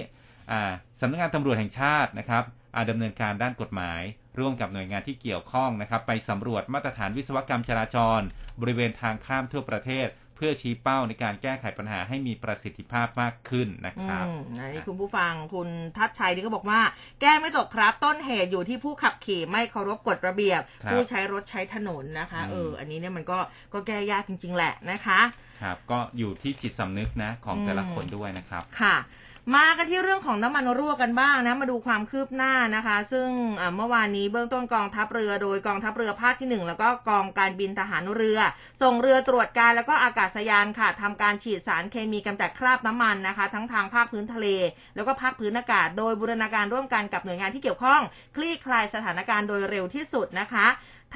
[1.00, 2.44] สำสำนักงานตำรวจแห่งชาตินะครับ
[2.74, 4.02] ดำดำเนินการด้านกฎหมาย
[4.38, 8.20] ร่วมกับหน่วยงานที่เกี่ยวข้องนะครับ ไปสำรวจมาตรฐานวิศวกรรมจราจร
[8.60, 10.08] บริเวณทางข้ามทั่วประเทศ
[10.40, 16.80] พื่อชี้เป้าในการแก้ไขปัญหาให้มีประสิทธิภาพมากขึ้นนะครับอืมอันนี้คุณผู้ฟังคุณทัศชัยนี่ก็บอกว่า
[17.20, 23.38] แก้ไม่ตกครับต้นเหตุอยู่ที่ผู้ขับขี่ไม่เคารพกฎระเบียบครับผู้ใช้รถใช้ถนนนะคะอืมเอออันนี้เนี่ยมันก็
[23.74, 25.20] ก็แก้ยากจริง ๆ แหละนะคะ
[25.62, 28.96] ครับ ก็อยู่ที่จิตสำนึกนะของแต่ละอืมคนด้วยนะครับค่ะ
[29.54, 33.28] มากันที่เรื่องของน้ำมันรั่วกันบ้างนะ มาดูความคืบหน้านะคะ ซึ่ง
[33.76, 38.38] เมื่อวานนี้เบื้องต้นกองทัพเรือโดยกองทัพเรือภาคที่หนึ่งแล้วก็กองการบินทหารเรือ
[38.82, 44.46] ส่งเรือตรวจการแล้วก็อากาศยานค่ะทำการฉีดสารเคมีกำจัดคราบน้ำมันนะคะ ทั้งทางภาคพื้นทะเล
[44.96, 48.00] แล้วก็ภาคพื้นอากาศ โดยบูรณาการร่วมกันกับหน่วยงานที่เกี่ยวข้อง
[48.36, 50.66] คลี่คลายสถานการณ์โดยเร็วที่สุดนะคะ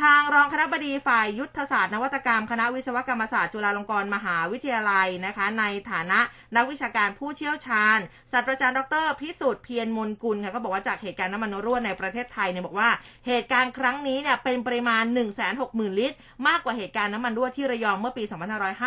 [0.02, 6.20] ทางรองคณะบดีฝ่ายยุทธศาสตร์นวัตกรรมคณะวิศวกรรมศาสตร์จุฬาลงกรณ์มหาวิทยาลัยนะคะ ในฐานะ
[6.56, 7.98] นักวิชาการผู้เชี่ยวชาญ
[8.32, 12.90] ศาสตราจารย์ดร พิสุทธิ์เพียรมนกุลค่ะก็บอกว่าจากเหตุการณ์น้ำมันรั่วในประเทศไทยเนี่ยบอกว่า
[13.26, 16.16] เหตุการณ์ครั้งนี้เนี่ยเป็นปริมาณ 1 6 0 0 0 0 ลิตร
[16.48, 18.24] มากกว่าเหตุการณ์น้ำมันรั่วที่ระยองเมื่อปี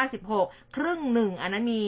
[0.06, 1.84] 2556 ครึ่งหนึ่งอันนั้นมี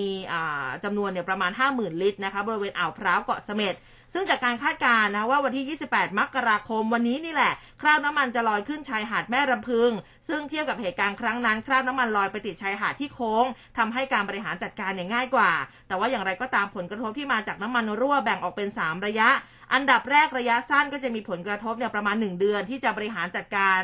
[0.84, 3.76] จำนวนเนี่ยประมาณ 50,000 ลิตรนะคะบริเวณอ่าวพร้าวเกาะเสม็ด
[4.14, 9.91] ซึ่งจากการคาดการณ์นะว่าวันที่ 28 มกราคมวันนี้นี่แหละ คราบน้ำมันจะลอยขึ้นชายหาดแม่รำพึง
[10.28, 13.45] ซึ่งเทียบกับเหตุการณ์ครั้งนั้น คราบน้ำมันลอยไปติดชายหาดที่โค้ง
[13.78, 15.51] ทำให้การบริหารจัดการเนี่ยง่ายกว่า
[15.88, 19.30] แต่ว่าอย่างไรก็ตามผลกระทบที่มาจากน้ำมันรั่วแบ่งออกเป็น 3 ระยะ
[19.74, 23.82] อันดับแรกระยะสั้นก็จะมีผลกระทบเนี่ยประมาณ 1 เดือนที่จะบริหารจัดการ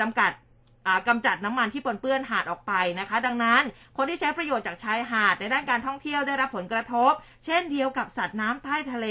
[0.00, 0.30] จำกัด
[1.08, 3.62] กำจัดน้ำมันที่ปนเปื้อนหาดออกไปนะคะ ดังนั้น
[3.96, 7.12] คนที่ใช้ประโยชน์จากชายหาดในด้านการท่องเที่ยวได้รับผลกระทบ
[7.44, 9.06] เช่นเดียวกับสัตว์น้ำใต้ทะเล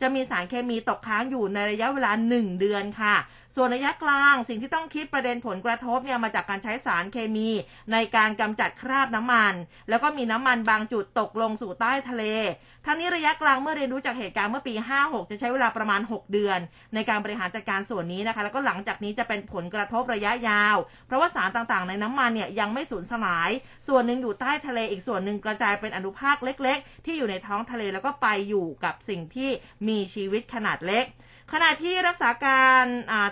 [0.00, 3.16] จะมีสารเคมีตกค้างอยู่ในระยะเวลา 1 เดือนค่ะ
[3.56, 7.48] ส่วนระยะกลางสิ่งที่ต้องคิดประเด็นผลกระทบเนี่ยมาจากการใช้สารเคมี
[7.92, 9.54] ในการกำจัดคราบน้ำมัน
[9.88, 12.24] แล้วก็มีน้ำมันบางจุดตกลงสู่ใต้ทะเล
[12.86, 16.58] ทั้งนี้ระยะกลางเมื่อเรียนรู้จากเหตุการณ์เมื่อปี 56 จะใช้เวลาประมาณ 6 เดือน
[16.94, 20.76] ในการบริหารจัดการส่วนนี้นะคะ แล้วก็หลังจากนี้จะเป็นผลกระทบระยะยาว
[21.06, 23.50] เพราะว่าสารต่างๆ ในน้ำมันเนี่ยยังไม่สูญสลาย
[23.88, 29.50] ส่วนหนึ่งอยู่ใต้ทะเลอีกส่วนหนึ่งกระจายเป็นอนุภาคเล็ก ๆ ที่อยู่ในท้องทะเลแล้วก็ไปอยู่กับสิ่งที่
[29.88, 31.06] มีชีวิตขนาดเล็ก
[31.52, 32.84] ขณะที่รักษาการ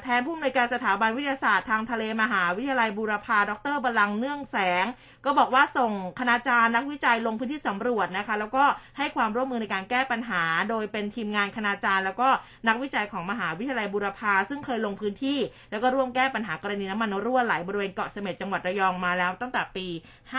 [0.03, 4.85] แทนผู้อำนวยการสถาบันวิทยาศาสตร์ทางทะเลมหาวิทยาลัยบูรพา ดรบาลังเนื่องแสง
[5.25, 8.65] ก็บอกว่าส่งคณาจารย์นักวิจัยลงพื้นที่สำรวจนะคะ แล้วก็
[8.99, 12.29] ให้ความร่วมมือในการแก้ปัญหา โดยเป็นทีมงานคณาจารย์ แล้วก็
[12.69, 15.39] นักวิจัยของมหาวิทยาลัยบูรพา ซึ่งเคยลงพื้นที่
[15.71, 19.87] แล้วก็ร่วมแก้ปัญหากรณีน้ำมันรั่วไหลบริเวณเกาะเสม็ดจังหวัดระยองมาแล้วตั้งแต่ปี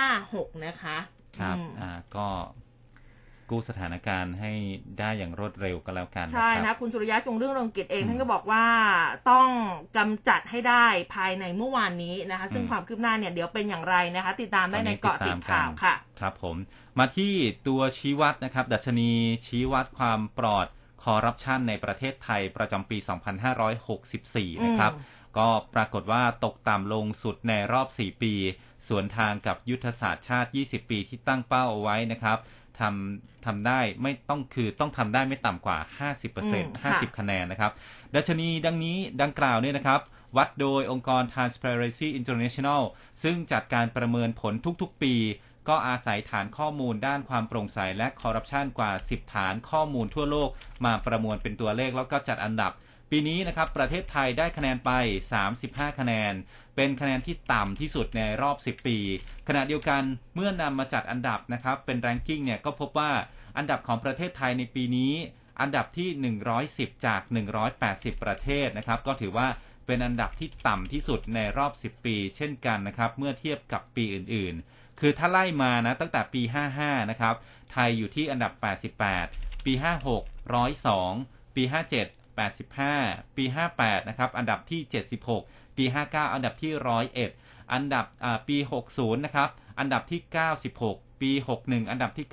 [0.05, 0.97] 56 นะคะ
[1.39, 2.27] ครับอ่าก็
[3.49, 4.51] กู้สถานการณ์ให้
[4.99, 8.65] ได้อย่างรวดเร็วก็แล้วกันใช่นะคุณสุริยะจงเรื่องรงกิจเองท่านก็บอกว่า
[9.31, 9.47] ต้อง
[9.97, 10.85] กำจัดให้ได้
[11.15, 16.55] ภายในเมื่อวานนี้นะคะ ซึ่งความคืบหน้าเนี่ยเดี๋ยวเป็นอย่างไรนะคะ ติดตามได้ในเกาะติดข่าวค่ะ ครับผม
[16.99, 17.33] มาที่
[17.67, 19.11] ตัวชี้วัดนะครับ ดัชนี
[19.47, 20.67] ชี้วัดความปลอด
[21.03, 22.97] คอร์รัปชันในประเทศไทยประจำปี
[23.81, 24.93] 2564 นะครับ
[25.37, 28.33] ก็ปรากฏว่าตกต่ำลงสุดในรอบ 4 ปี
[28.87, 32.37] สวนทางกับยุทธศาสตร์ชาติ 20 ปีที่ตั้งเป้าเอาไว้นะครับ
[32.79, 35.77] ทำทำได้ไม่ต้องคือต้องทำได้ไม่ต่ำกว่า
[36.27, 37.71] 50% 50 คะแนนนะครับ
[38.15, 40.01] ดัชนีดังนี้ดังกล่าวเนี่ยนะครับ
[40.37, 42.81] วัดโดยองค์กร Transparency International
[43.23, 45.15] ซึ่งจัดการประเมินผลทุกๆปี
[45.69, 50.49] ก็อาศัยฐานข้อมูลด้านความโปร่งใสและคอร์รัปชันกว่า 10 ฐานข้อมูลทั่วโลก
[50.85, 52.71] มาประมวลเป็นตัวเลขแล้วก็จัดอันดับ
[53.11, 54.91] ปีนี้นะครับประเทศไทยได้คะแนนไป
[55.45, 56.33] 35 คะแนน
[56.75, 58.97] เป็นคะแนนที่ต่ำที่สุดในรอบ 10 ปี
[59.47, 60.03] ขณะเดียวกัน
[60.35, 63.11] เมื่อนำมาจัดอันดับนะครับเป็นแรงกิ้งเนี่ยก็พบว่า
[63.57, 65.13] อันดับของประเทศไทยในปีนี้
[65.61, 66.09] อันดับที่
[66.63, 67.21] 110 จาก
[67.71, 69.47] 180 ประเทศนะครับก็ถือว่า
[69.85, 76.41] เป็นอันดับที่ต่ำที่สุดในรอบ 10 ปี เช่นกันนะครับเมื่อเทียบกับปีอื่นๆ คือถ้าไล่มานะตั้งแต่ปี
[76.77, 77.35] 55 นะครับ
[77.71, 78.51] ไทยอยู่ที่อันดับ
[79.09, 80.21] 88 ปี 56
[80.87, 82.16] 102 ปี 57
[82.87, 83.45] 85 ปี
[83.77, 84.81] 58 นะครับ อันดับที่
[85.29, 86.71] 76 ปี 59 อันดับที่
[87.23, 88.05] 101 อันดับ
[88.47, 88.57] ปี
[88.91, 90.21] 60 นะครับ อันดับที่
[90.71, 91.31] 96 ปี
[91.61, 92.27] 61 อันดับที่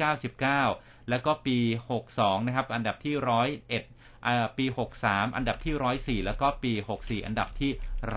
[0.51, 1.59] 99 แล้วก็ปี
[2.03, 3.15] 62 นะครับ อันดับที่
[3.83, 4.65] 101 ปี
[5.01, 7.71] 63 อันดับที่ 104 แล้วก็ปี 64 อันดับที่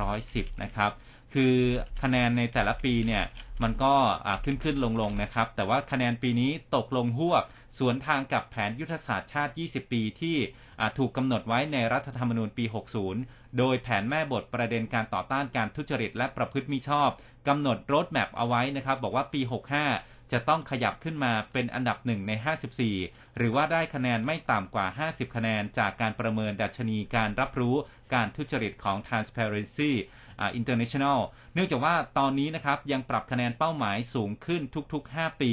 [0.07, 0.91] 110 นะครับ
[1.33, 1.55] คือ
[2.01, 3.23] คะแนนในแต่ละปีเนี่ย
[3.63, 3.93] มันก็
[4.45, 7.43] ขึ้นขึ้นลงลงนะครับ แต่ว่าคะแนนปีนี้ตกลงหวบ
[7.77, 10.37] สวนทางกับแผนยุทธศาสตร์ชาติ 20 ปีที่
[10.97, 12.65] ถูกกำหนดไว้ในรัฐธรรมนูญปี
[13.11, 17.09] 60 โดยแผนแม่บทประเด็นการต่อต้านการทุจริตและประพฤติมิชอบ
[17.47, 19.41] กำหนด roadmap เอาไว้นะครับบอกว่าปี
[19.85, 22.31] 65 จะต้องขยับขึ้นมาเป็นอันดับหนึ่งใน
[22.85, 27.75] 54 หรือว่าได้คะแนนไม่ต่ำกว่า 50 คะแนนจากการประเมินดัชนีการรับรู้
[28.13, 29.91] การทุจริตของ Transparency
[30.39, 31.19] อินเตอร์เนชั่นแนล
[31.53, 34.61] เนื่องจากว่าตอนนี้นะครับยังปรับคะแนนเป้าหมายสูงขึ้น
[34.93, 35.51] ทุกๆ 5 ปี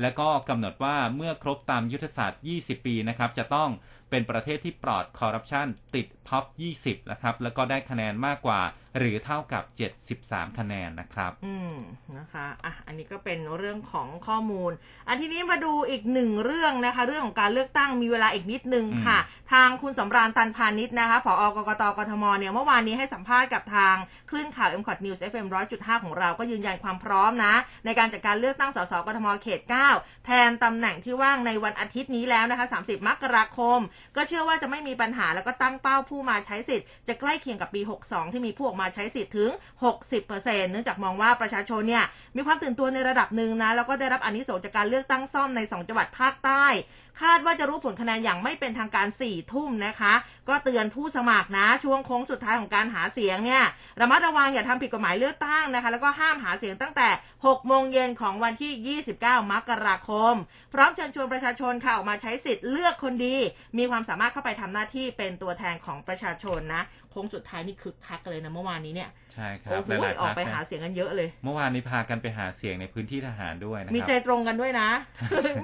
[0.00, 3.70] และก็กำหนดว่าเมื่อครบตามยุทธศาสตร์ 20 ปีนะครับจะต้อง
[4.10, 6.44] เป็นประเทศที่ปลอดคอร์รัปชันติดท็อป
[6.78, 8.60] 20 นะครับแล้วก็ได้คะแนนมากกว่า
[8.98, 9.64] หรือเท่ากับ
[10.12, 11.74] 73 คะแนนนะครับ อืม
[12.16, 14.72] นะคะอะอันนี้ก็เป็นเรื่องของข้อมูล
[15.08, 19.18] อันทีนี้มาดูอีกหนึ่งเรื่องนะคะ เรื่องของการเลือกตั้งมีเวลาอีกนิดนึงค่ะ
[19.52, 23.96] ทางคุณสำราญตันพาณิชย์นะคะผอกกตกทมเนี่ยเมื่อวานนี้ให้สัมภาษณ์กับทาง
[24.30, 29.60] คลื่นข่าว m c o t News FM 100.5 ของเราก็ยืนยันความพร้อมนะ ในการจัดการเลือกตั้งสสกทมเขต
[29.94, 33.78] 9 แทนตำแหน่งที่ว่างในวันอาทิตย์นี้แล้วนะคะ 30 มกราคม
[34.16, 39.50] ก็เชื่อว่าจะไม่มีปัญหาแล้วก็ตั้งเป้าผู้มาใช้สิทธิ์จะใกล้เคียงกับปี 62 ที่มีผู้ออกมาใช้สิทธิ์ถึง
[40.10, 42.04] 60%เนื่องจากมองว่าประชาชนเนี่ย
[42.36, 46.66] มีความตื่นตัวในระดับหนึ่งนะ แล้วก็ได้รับอนนิสงส์จากการเลือกตั้งซ่อมใน 2 จังหวัดภาคใต้
[47.22, 50.14] คาดว่าจะรู้ผลคะแนนอย่างไม่เป็นทางการ4ี่ทุ่มนะคะ
[50.48, 53.64] ก็เตือนผู้สมัครนะ ช่วงโค้งสุดท้ายของการหาเสียงเนี่ย
[54.00, 57.08] ระมัดระวังอย่าทำผิดกฎหมายเลือกตั้งนะคะ แล้วก็ห้ามหาเสียงตั้งแต่
[57.46, 60.34] 6 โมงเย็นของวันที่ 29 มกราคม
[60.74, 63.36] พร้อมเชิญชวนประชาชนค่ะออกมาใช้สิทธิ์เลือกคนดี
[63.78, 74.88] มีความสามารถเข้าไปทำหน้าที่เป็นตัวแทนของประชาชนนะโค้งสุดท้ายนี่คึกคักเลยนะเมื่อวานนี้เนี่ยใช่ครับโอ้โหหลายๆออกพรรคไปนะหาเสียงกันเยอะเลย เมื่อวานนี้พากันไปหาเสียงในพื้นที่ทหารด้วยนะมีคใจรับตรงกันด้วยนะ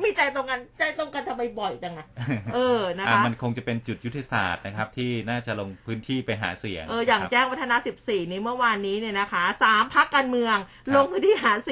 [0.05, 2.07] มีใจตรงกันใจตรงกันทำไมบ่อยจังอะ
[2.55, 11.71] เออนะคะอ่ามันคงจะเป็นจุดยุทธศาสตร์นะครับ ที่น่าจะลงพื้นที่ไปหาเสียงเอออย่างครับแจ้งวัฒนะ14 นี้เมื่อวานนี้เนี่ยนะคะสามพักการเมืองครับลงพื้นที่หาเส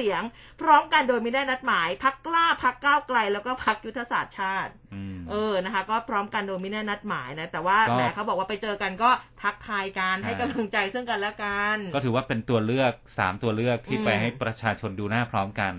[0.61, 9.09] พร้อมกันโดยไม่ได้นัดหมายพักกล้าพักก้าวไกล แล้วก็พักยุทธศาสตร์ชาติอืมเออนะคะ ก็พร้อมกันโดยไม่ได้นัดหมายนะแต่ว่าก็แหมเขาบอกว่าไปเจอกันก็
[9.41, 15.73] ทักทายกันใช่ให้กำลังใจซึ่งกันและกันก็ถือว่าเป็นตัวเลือกสามตัวเลือกที่อืมไปให้ประชาชนดูหน้าพร้อมกัน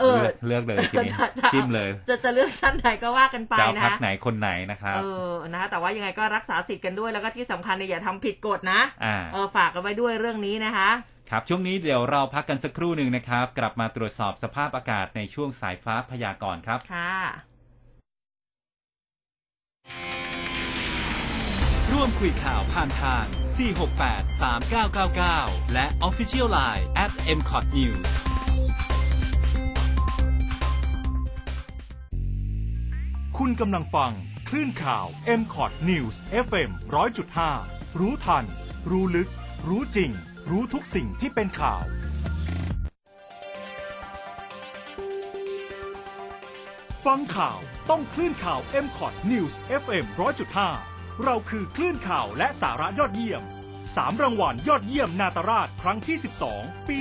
[0.00, 10.90] เออเลือกเลือกเลยทีนี้จะจะจิ้มเลย จะจะเลือกท่านไหนก็ว่ากันไปจะเอานะพักไหนคนไหนนะครับเออนะคะแต่ว่ายังไงก็รักษาสิทธิ์กันด้วยแล้วก็ที่สำคัญเนี่ยอย่าทำผิดกฎนะอ่าเออฝากกันไว้ด้วยเรื่องนี้นะคะ
[11.34, 17.12] ครับช่วงนี้เดี๋ยวเราพักกันสักครู่หนึ่งนะครับ กลับมาตรวจสอบสภาพอากาศในช่วงสายฟ้าพยากรณ์ครับค่ะ
[21.92, 23.24] ร่วมคุยข่าวผ่านทาง
[23.84, 24.42] 468
[24.90, 28.06] 3999 และ Official Line at mcot news
[33.38, 34.12] คุณกำลังฟัง
[34.48, 35.06] คลื่นข่าว
[35.40, 36.16] m c o t News
[36.46, 36.70] FM
[37.34, 38.44] 100.5 รู้ทัน
[38.90, 39.28] รู้ลึก
[39.70, 40.12] รู้จริง
[40.50, 41.84] รู้ทุกสิ่งที่เป็นข่าว
[47.06, 47.58] ฟังข่าว
[47.90, 50.04] ต้องคลื่นข่าว m c o t News FM
[50.64, 53.42] 100.5 เราคือคลื่นข่าวและสาระยอดเยี่ยม
[53.82, 56.16] 3 รางวัลยอดเยี่ยมนาตราชครั้งที่
[56.52, 56.96] 12 ปี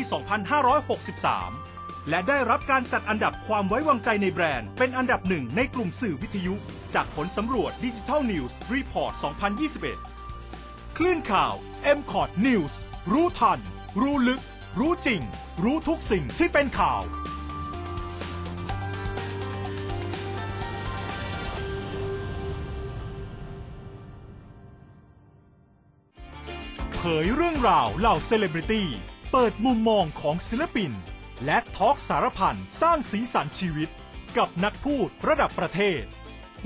[1.22, 6.54] 2563 และได้รับการจัดอันดับความไว้วางใจในแบรนด์ เป็นอันดับหนึ่งในกลุ่มสื่อวิทยุ
[6.96, 9.12] จากผลสำรวจ Digital News Report
[10.26, 11.54] 2021 คลื่นข่าว
[11.98, 12.74] m c o t News
[13.10, 13.60] รู้ทัน
[14.02, 14.42] รู้ลึก
[14.80, 15.22] รู้จริง
[15.64, 17.02] รู้ทุกสิ่งที่เป็นข่าว
[26.96, 28.88] เผยเรื่องราวเหล่าเซเลบริตี้
[29.32, 30.92] เปิดมุมมองของศิลปิน
[31.46, 33.90] และ talk สารพันสร้างสีสันชีวิต
[34.38, 36.02] กับนักพูดระดับประเทศ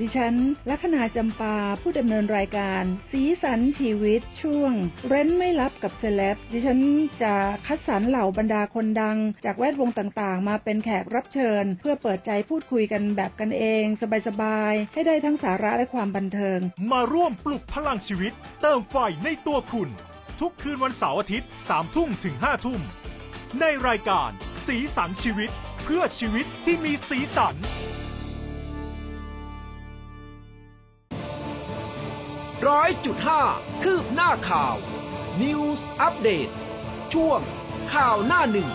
[0.00, 0.34] ดิฉัน
[0.70, 4.72] ลัคนาจำปาผู้ดำเนินรายการ สีสันชีวิตช่วง
[5.08, 6.80] เร้นไม่ลับกับเซเลบดิฉัน
[7.22, 7.34] จะ
[7.66, 13.84] คัดสรรเหล่าบรรดาคนดัง จากแวดวงต่างๆ มาเป็นแขกรับเชิญ เพื่อเปิดใจพูดคุยกันแบบกันเอง
[14.28, 16.58] สบายๆ ให้ได้ทั้งสาระและความบันเทิง
[16.92, 18.32] มาร่วมปลุกพลังชีวิต
[18.62, 19.88] เติมไฟในตัวคุณ
[20.40, 22.80] ทุกคืนวันเสาร์อาทิตย์3ทุ่มถึง5ทุ่ม
[23.60, 24.30] ในรายการ
[24.66, 25.50] สีสันชีวิต
[25.84, 27.56] เพื่อชีวิตที่มีสีสัน
[32.64, 33.42] ร้อยจุดห้า
[33.82, 34.74] คืบหน้าข่าว
[35.42, 36.48] News อัปเดต
[37.14, 37.40] ช่วง
[37.94, 38.68] ข่าวหน้าหนึ่ง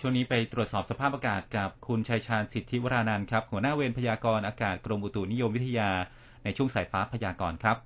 [0.00, 5.90] ช่วงนี้ไปตรวจสอบสภาพอากาศกับคุณชัยชาญสิทธิวรานันท์ครับ หัวหน้าเวรพยากรณ์อากาศกรมอุตุนิยมวิทยา
[6.44, 7.76] ในช่วงสายฟ้าพยากรณ์ครับ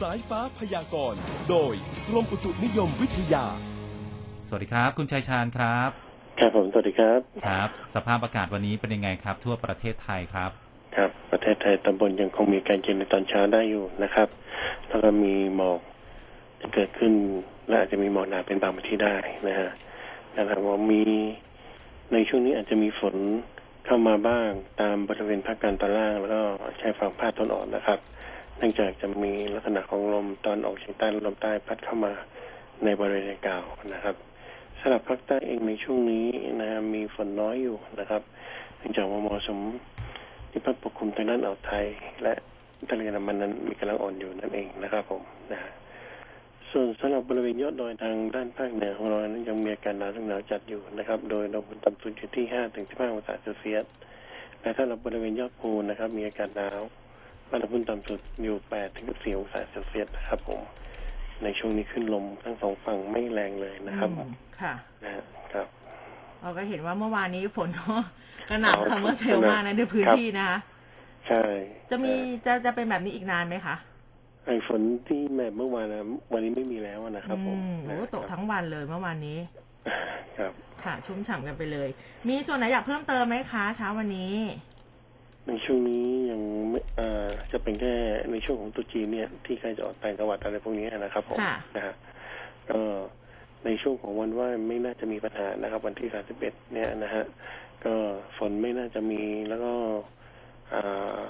[0.00, 1.20] สายฟ้าพยากรณ์
[1.50, 1.74] โดย
[2.08, 3.44] กรมอุตุนิยมวิทยา
[4.48, 5.90] สวัสดีครับ คุณชัยชาญครับ
[6.38, 10.50] ครับผมสวัสดีครับครับ สภาพอากาศวันนี้เป็นยังไงครับ ทั่วประเทศไทยครับ
[10.96, 14.28] ครับประเทศไทยตอนบนยังคงมีการเย็นในตอนเช้าได้อยู่นะครับ
[14.88, 15.80] แล้วก็มีหมอก
[16.60, 17.12] จะเกิดขึ้น
[17.68, 19.16] และอาจจะมีหมอกหนาเป็นบางพื้นที่ได้
[19.48, 19.70] นะฮะ
[20.36, 21.02] นะครับว่ามี
[22.12, 23.14] ในช่วงนี้อาจจะมีฝน
[23.86, 26.40] เข้ามาบ้างตามบริเวณภาคกลางตอนล่างแล้วก็
[26.80, 28.00] ชายฝั่งภาคตะวันออกนะครับ
[28.60, 32.12] เนื่องจากจะมีลักษณะของลมตอนออกเฉียงใต้ลมใต้พัดเข้ามา
[32.84, 34.14] ในบริเวณดังกล่าวนะครับ
[34.78, 36.26] สำหรับภาคใต้เองในช่วงนี้
[36.60, 38.22] นะมีฝนน้อยอยู่นะครับ
[38.78, 39.60] เนื่องจากว่ามรสุม
[40.50, 41.86] ที่พัดปกคลุมทางด้านอ่าวไทย
[42.22, 42.32] และ
[42.90, 45.58] ทะเลอันดามันนั้นมีกำลังอ่อนอยู่นั่นเองนะครับผมนะ
[46.70, 53.84] ส่วนสำหรับบริเวณยอดดอยทางด้านภาคเหนือของเรานั้นยังมีอากาศหนาวถึงหนาวจัดอยู่นะครับ โดยอุณหภูมิต่ำสุดอยู่ที่5ถึง15องศาเซลเซียส
[54.60, 56.80] และถ้าเราบริเวณยอดภูนะครับ มีอากาศหนาว
[57.50, 60.60] อุณหภูมิต่ำสุดอยู่8ถึง14องศาเซลเซียสนะครับผม
[61.42, 64.30] ในช่วงนี้ขึ้นลมทั้งสองฝั่งไม่แรงเลยนะครับอืม
[64.60, 64.74] ค่ะ
[65.04, 65.66] นะฮะครับ
[66.42, 67.94] เราก็เห็นว่าเมื่อวานนี้ฝนก็
[68.48, 70.58] กระหน่ำซัมเมอร์เซลมากนะในพื้นที่นะคะ
[71.28, 71.42] ใช่
[71.90, 72.12] จะมี
[72.46, 73.74] จะจะเป็นแบบนี้อีกนานไหมคะ
[74.46, 79.38] ไอ้ฝนที่แม่เมื่อวานนะวันนี้ไม่มีแล้วนะครับ ผมอืมโอ้ตกทั้งวันเลยเมื่อวานนี้
[80.38, 80.52] ครับ
[80.84, 81.88] ค่ะ ชุ่มฉ่ำกันไปเลย
[82.28, 84.34] มีส่วนไหนอยากเพิ่มเติมไหมคะเช้าวันนี้
[85.48, 87.94] ในช่วงนี้ยังไม่เอ่อจะเป็นแค่
[88.32, 91.94] ในช่วงของตรุษจีนเนี่ย ที่ใครจะออกต่างจังหวัดอะไรพวกนี้นะครับผมค่ะ นะฮะ
[92.70, 92.80] ก็
[93.64, 96.08] ในช่วงของวันไหว้ไม่น่าจะมีปัญหานะครับ วันที่
[96.40, 97.24] 31เนี่ยนะฮะ
[97.84, 97.94] ก็
[98.38, 99.72] ฝนไม่น่าจะมีแล้วก็
[100.74, 101.20] อ่า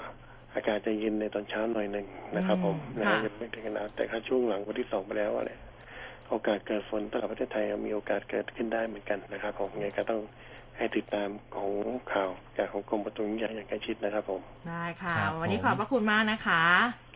[0.53, 2.05] อากาศจะเย็นในตอนเช้าหน่อยหนึ่ง
[2.37, 5.59] นะครับ ผมอืมนะค่ะ ยังไม่ถึงขนาดแต่ถ้าช่วงหลังวันที่สองไปแล้วอะเนี่ย
[6.29, 10.21] โอกาสเกิดฝนสำหรับประเทศไทยมีโอกาสเกิดขึ้นได้เหมือนกันนะครับ ผมยังไงก็ต้อง
[10.77, 11.71] ให้ติดตามของ
[12.11, 16.63] ข่าวจากของกรมประตูนิยมอย่างใกล้ชิดนะครับผม ได้ค่ะ ครับวันนี้ผมขอบพระคุณมากนะคะ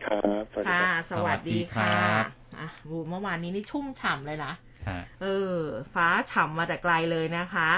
[0.04, 2.24] ครับสวัสดีค่ะ ครับสวัสดีค่ะสวัสดีครับ
[2.58, 4.52] อะบูเมื่อวานนี้นี่ชุ่มฉ่ำเลยนะ
[4.88, 5.58] ฮะ เออ
[5.94, 7.70] ฟ้าฉ่ำมาแต่ไกลเลยนะคะ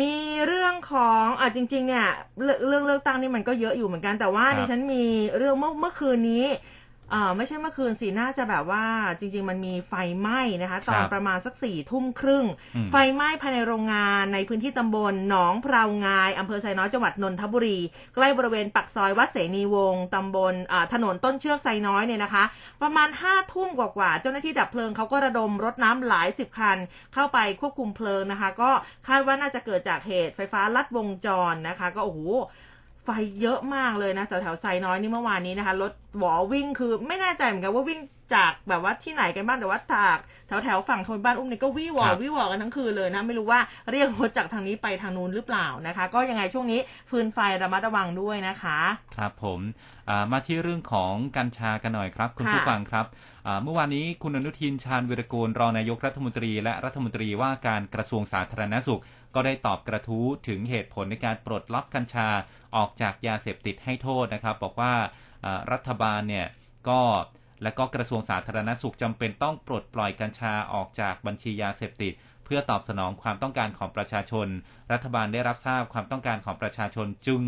[0.00, 0.14] มี
[0.46, 2.08] เรื่องของอะจริง ๆ เนี่ย
[2.42, 5.04] เรื่องเรื่องเลือกตั้งนี่มันก็เยอะอยู่เหมือนกันแต่ว่าครับ ดิฉันมี
[5.36, 6.46] เรื่องเมื่อเมื่อคืนนี้
[7.12, 8.84] อ่าไม่ใช่เมื่อคืนสิน่าจะแบบว่า
[9.18, 12.44] จริง ๆ มันมีไฟไหม้นะคะ ตอนประมาณสักสี่ทุ่มครึ่ง
[12.76, 17.78] อืมไฟไหม้ภายในโรงงานในพื้นที่ตำบลหนองพราวงายอำเภอไซน้อยจังหวัดนนทบุรี
[18.14, 22.44] ใกล้บริเวณปักซอยวัดเสนีวงศ์ตำบลอ่าถนนต้นเชือกไซน้อยเนี่ยนะคะ
[22.82, 26.78] ประมาณห้าทุ่มกว่าๆเจ้าหน้าที่ดับเพลิงเขาก็ระดมรถน้ำหลายสิบคัน
[27.14, 28.70] เข้าไปควบคุมเพลิงนะคะ ก็
[29.08, 32.20] คาดว่าน่าจะเกิดจากเหตุไฟฟ้าลัดวงจรนะคะ ก็โอ้โห
[33.08, 38.00] ไฟเยอะมากเลยนะแถวแถวๆไซน้อยนี่เมื่อวานนี้นะคะรถหวอวิ่งคือไม่แน่ใจเหมือนกันว่าวิ่ง
[38.34, 46.80] จากแบบว่าที่ไหนกันบ้างแต่ว่าจากแถวแถวๆฝั่งโทนบ้านอุ้มนี่ก็วี่หวอครับวี่หวอกันทั้งคืนเลยนะไม่รู้ว่าเรียกรถจากทางนี้ไปทางนู้นหรือเปล่านะคะ ก็ยังไงช่วงนี้
[47.10, 48.78] ฟืนไฟระมัดระวังด้วยนะคะ
[49.16, 49.60] ครับผม
[50.08, 53.06] อ่ามาที่เรื่องของกัญชากันหน่อยครับ คุณค่ะผู้ฟังครับ
[53.46, 59.00] อ่าเมื่อวานนี้คุณอนุทินชาญวิรกูลรองนายกรัฐมนตรี และรัฐมนตรีว่าการกระทรวงสาธารณสุข
[59.34, 62.28] ก็ได้ตอบกระทู้ถึงเหตุผลในการปลดล็อกกัญชา
[62.76, 64.94] ออกจากยาเสพติดให้โทษนะครับ บอกว่า
[65.72, 66.46] รัฐบาลเนี่ย
[66.88, 67.00] ก็
[67.62, 72.12] และก็กระทรวงสาธารณสุขจำเป็นต้องปลดปล่อยกัญชาออกจากบัญชียาเสพติด
[72.44, 74.48] เพื่อตอบสนองความต้องการของประชาชน
[74.92, 77.42] รัฐบาลได้รับทราบความต้องการของประชาชนจึง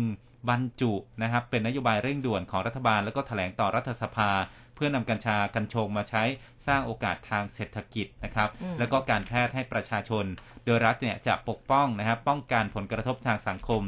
[0.49, 4.29] บรรจุนะครับเป็นนโยบายเร่งด่วนของรัฐบาลแล้วก็แถลงต่อรัฐสภา
[4.75, 6.23] เพื่อนำกัญชากัญชงมาใช้
[6.67, 10.25] สร้างโอกาสทางเศรษฐกิจนะครับอืมแล้วก็การแพทย์ให้ประชาชน
[10.65, 13.81] โดยรัฐเนี่ยจะปกป้องนะครับ ป้องกันผลกระทบทางสังคม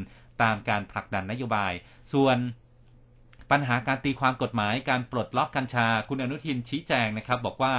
[0.44, 1.74] ตามการผลักดันนโยบาย
[2.14, 2.38] ส่วน
[3.52, 7.76] ปัญหาการตีความกฎหมายการปลดล็อกกัญชา คุณอนุทินชี้แจงนะครับ บอกว่า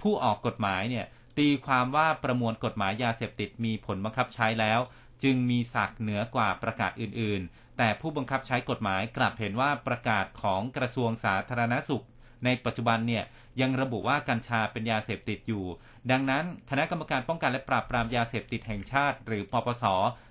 [0.00, 1.06] ผู้ออกกฎหมายเนี่ย
[1.38, 4.80] ตีความว่าประมวลกฎหมายยาเสพติดมีผลบังคับใช้แล้ว
[5.22, 12.04] จึงมีศักดิ์เหนือกว่าประกาศอื่น ๆ แต่ผู้บังคับใช้กฎหมายกลับเห็นว่าประกาศของกระทรวงสาธารณสุข
[12.44, 13.24] ในปัจจุบันเนี่ย
[13.60, 15.64] ยังระบุว่ากัญชาเป็นยาเสพติดอยู่
[16.10, 19.84] ดังนั้นคณะกรรมการป้องกันและปราบปรามยาเสพติดแห่งชาติ หรือปปส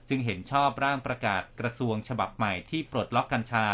[0.10, 3.68] จึงเห็นชอบร่างประกาศกระทรวงฉบับใหม่ที่ปลดล็อกกัญชา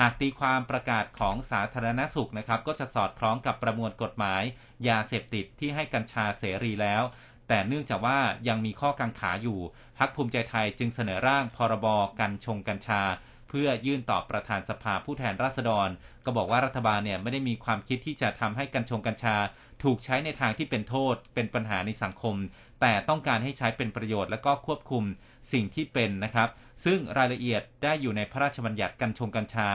[0.00, 4.42] หากตีความประกาศของสาธารณสุขนะครับ ก็จะสอดคล้องกับประมวลกฎหมาย
[4.88, 7.02] ยาเสพติดที่ให้กัญชาเสรีแล้ว
[7.48, 8.18] แต่เนื่องจากว่า
[8.48, 9.60] ยังมีข้อกังขาอยู่
[9.98, 11.86] พักภูมิใจไทยจึงเสนอร่างพรบ
[12.20, 13.02] กัญชงกัญชา
[13.48, 15.88] เพื่อยื่นต่อประธานสภาผู้แทนราษฎร
[16.24, 19.36] ก็บอกว่ารัฐบาลเนี่ยไม่ได้มีความคิดที่จะทำให้กัญชงกัญชา
[19.82, 22.36] ถูกใช้ในทางที่เป็นโทษ เป็นปัญหาในสังคม
[22.80, 25.04] แต่ต้องการให้ใช้เป็นประโยชน์และก็ควบคุม
[25.52, 26.48] สิ่งที่เป็นนะครับ
[26.84, 29.68] ซึ่งรายละเอียดได้อยู่ในพระราชบัญญัติกัญชงกัญชา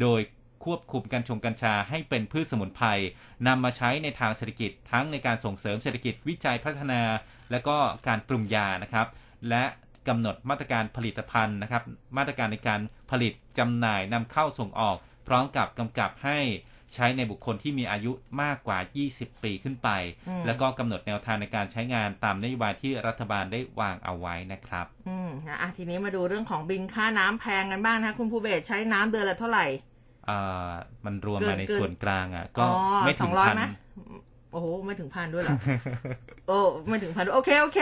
[0.00, 0.20] โดย
[0.64, 2.86] ควบคุมกัญชงกัญชาให้เป็นพืชสมุนไพร
[3.46, 7.02] นำมาใช้ในทางเศรษฐกิจ ทั้งในการส่งเสริมเศรษฐกิจวิจัยพัฒนา
[7.50, 9.06] และก็การปรุงยานะครับ
[9.48, 9.64] และ
[10.08, 11.82] กำหนดมาตรการผลิตภัณฑ์นะครับ
[12.16, 12.80] มาตรการในการ
[13.10, 14.96] ผลิตจำหน่ายนำเข้าส่งออก
[15.26, 16.38] พร้อมกับกำกับให้
[16.94, 18.78] ใช้ในบุคคลที่มีอายุมากกว่า
[19.10, 19.88] 20 ปีขึ้นไป
[20.28, 29.66] อืมแล้วก็กำหนดแนวทางในการใช้งานตามนโยบายที่รัฐบาลได้วางเอาไว้นะครับ อืมนะอะทีนี้มาดูเรื่องของบินค่าน้ำแพงกันบ้างนะคะคุณภูเบศใช้น้ำเดือนละเท่าไหร่
[30.28, 30.72] อ่า
[31.04, 32.72] มันรวมเกินมาในเกินส่วนกลางอะ ก็อ๋อ
[33.04, 33.62] ไม่สถึองงร้อยพันไหม
[34.52, 35.56] โอ้โหไม่ถึงพันด้วยเหรอ
[36.48, 37.80] โอ้ไม่ถึงพันด้วยโอเค โอเค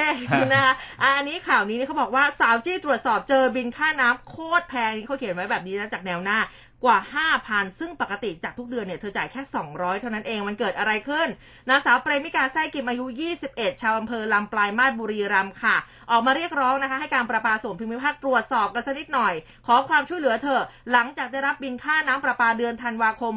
[0.52, 6.38] นะคะอะอันนี้ข่าวนี้เนี่ยเขาบอกว่าสาวจี้ตรวจสอบเจอบินค่าน้ำโคตรแพงนี่เขาเขียนไว้แบบนี้นะจากแนวหน้า
[6.84, 6.98] กว่า
[7.38, 11.28] 5,000 ซึ่งปกติจากทุกเดือนเนี่ยเธอจ่ายแค่ 200 เท่านั้นเองมันเกิดอะไรขึ้น
[11.68, 13.06] นางสาวเปรมิกาไส้กิมอายุ
[13.44, 15.76] 21 ชาวอำเภอลำปลายมาศบุรีรัมย์ค่ะ
[16.10, 19.34] ออกมาเรียกร้องนะคะให้การประปาส่วนภูมิภาคตรวจสอบกันสักนิดหน่อย
[19.66, 20.62] ขอความช่วยเหลือเถอ
[20.92, 23.34] หลังจากได้รับบินค่าน้ำประปาเดือนธันวาคม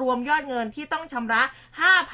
[0.00, 1.42] รวมยอดเงินที่ต้องชำระ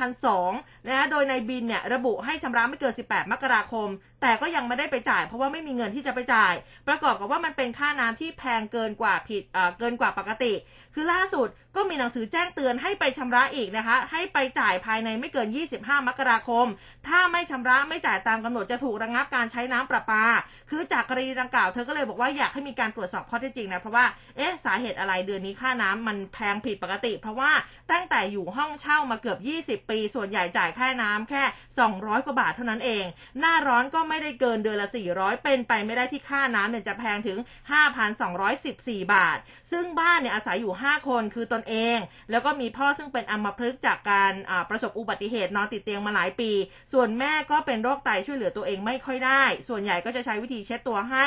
[0.09, 3.89] 5,200นะคะโดยในบินเนี่ยระบุให้ชำระไม่เกิน 18 มกราคม
[4.23, 6.55] แต่ก็ยังไม่ได้ไปจ่ายเพราะว่าไม่มีเงินที่จะไปจ่าย
[6.89, 9.43] ประกอบกับว่ามันเป็นค่าน้ำที่แพงเกินกว่าผิด
[9.79, 10.53] เกินกว่าปกติติ
[10.95, 16.67] คือล่าสุดก็มีหนังสือแจ้งเตือนให้ไปชำระอีกนะคะ ให้ไปจ่ายภายในไม่เกิน 25 มกราคม
[17.09, 20.25] ถ้าไม่ชำระไม่จ่ายตามกำหนดจะถูกระงับการใช้น้ำประปา
[20.71, 24.05] คือจากกรณีดังกล่าวเธอก็เลยบอกว่าอยากให้มีการตรวจสอบข้อเท็จจริงนะเพราะว่า
[24.37, 27.53] เอ๊ะสาเหตุอะไรเดือนนี้ค่าน้ำมันแพงผิดปกติ เพราะว่า
[27.93, 29.37] ตั้งแต่อยู่ห้องเช่ามาเกือ
[29.77, 31.43] บ 20 ปี ส่วนใหญ่จ่ายค่าน้ำแค่
[31.85, 33.05] 200 กว่าบาทเท่านั้นเอง
[33.41, 37.39] หน้าร้อนก็ไม่ได้เกินเดือนละ 400 เป็นไปไม่ได้ที่ค่าน้ำเนี่ยจะแพงถึง
[38.27, 39.39] 5,214 บาท
[39.71, 41.99] ซึ่งบ้านเนี่ยอาศัยอยู่5 คนคือตนเอง
[42.31, 44.33] แล้วก็มีพ่อซึ่งเป็นอัมพฤกษ์จากการ
[44.71, 46.51] ประสบอุบัติเหตุนอนติดเตียงมาหลายปี
[46.93, 51.27] ส่วนแม่ก็เป็นโรคไตช่วยเหลือตัวเองไม่ค่อยได้ ส่วนใหญ่ก็จะใช้วิธีเช็ดตัวให้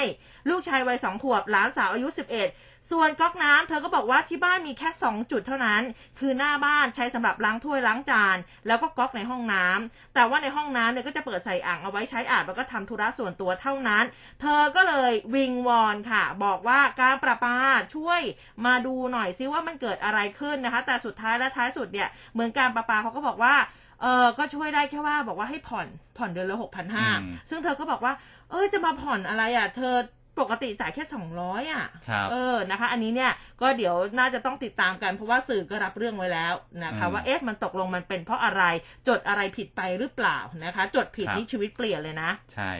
[0.49, 5.81] ลูกชายวัยสองขวบหลานสาวอายุ 11 ส่วนก๊อกน้ำเธอก็บอกว่าที่บ้านมีแค่ 2 จุดเท่านั้น
[6.19, 8.37] คือหน้าบ้านใช้สำหรับล้างถ้วยล้างจาน
[8.67, 14.03] แล้วก็ก๊อกในห้องน้ำแต่ว่าในห้องน้ำเนี่ยก็จะเปิดใส่อ่างเอาไว้ใช้อาบแล้วก็ทำธุระส่วนตัวเท่านั้น
[14.41, 17.57] เธอก็เลยวิงวอนค่ะ บอกว่าการประปา
[17.95, 18.21] ช่วย
[18.65, 23.55] มาดูหน่อยซิว่ามันเกิดอะไรขึ้นนะคะ แต่สุดท้ายและท้ายสุดเนี่ยเหมือนการประปาเขาก็บอกว่า
[24.01, 25.87] เออก็ช่วยได้แค่ว่าบอกว่าให้ผ่อน
[26.17, 28.13] ผ่อนเดือนละหกพันห้าอืมซึ่งเธอก็บอกว่า
[28.51, 29.95] เอ้ยจะมาผ่อนอะไรอะ เธอ
[30.39, 33.31] ปกติจ่ายแค่สองร้อยอะครับเออนะคะ อันนี้เนี่ย
[33.61, 38.63] ก็เดี๋ยวน่าจะต้องติดตามกัน เพราะว่าสื่อก็รับเรื่องไว้แล้วนะคะอืมว่าเอ๊ะมันตกลงมันเป็นเพราะอะไร
[39.07, 42.71] จดอะไรผิดไปหรือเปล่านะคะ จดผิดครับนี่ชีวิตเปลี่ยนเลยนะ ใช่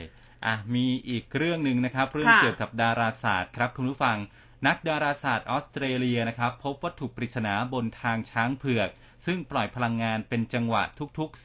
[0.46, 4.18] อะมีอีกเรื่องหนึ่งนะครับ เรื่องค่ะเกี่ยวกับดาราศาสตร์ครับคุณผู้ฟัง
[4.68, 8.90] นักดาราศาสตร์ออสเตรเลียนะครับ พบวัตถุปริศนาบนทางช้างเผือก
[9.26, 10.84] ซึ่งปล่อยพลังงานเป็นจังหวะ
[11.18, 11.44] ทุกๆ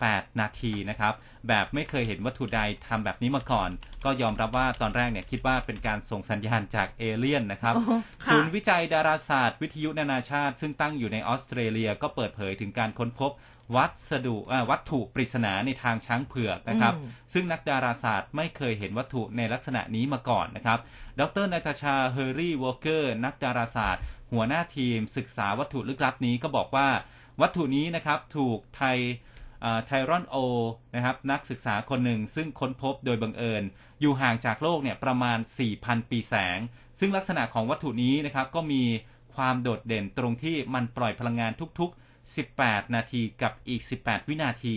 [0.00, 1.14] 18.18นาทีนะครับ
[1.48, 3.70] แบบไม่เคยเห็นวัตถุใดทำแบบนี้มาก่อน
[4.04, 13.32] ก็ยอมรับว่าตอนแรกเนี่ยคิดว่าเป็นการส่งสัญญาณจากเอเลี่ยนนะครับโอ้ค่ะศูนย์วิจัยดาราศาสตร์ วิทยุนานาชาติ ซึ่งตั้งอยู่ในออสเตรเลียก็เปิดเผยถึงการค้นพบ
[13.76, 20.78] วัสดุอ่าวัตถุปริศนาในทางช้างเผือกนะครับอืมซึ่งนักดาราศาสตร์ไม่เคยเห็นวัตถุในลักษณะนี้มาก่อนนะครับ
[21.20, 21.46] ดร.
[21.52, 26.88] Natasha Hurley-Walker นักดาราศาสตร์ หัวหน้าทีม ศึกษาวัตถุลึกลับนี้ก็บอกว่า
[27.40, 30.36] วัตถุนี้นะครับถูกไท Tyrone O
[30.94, 33.62] นะครับนักศึกษาคนหนึ่งซึ่งค้นพบโดยบังเอิญ
[34.00, 35.38] อยู่ห่างจากโลกเนี่ยประมาณ
[35.74, 36.58] 4,000 ปีแสง
[37.00, 38.82] ซึ่งลักษณะของวัตถุนี้นะครับก็มี
[39.34, 44.76] ความโดดเด่นตรงที่มันปล่อยพลังงานทุกๆ 18 นาทีกับอีก 18 วินาที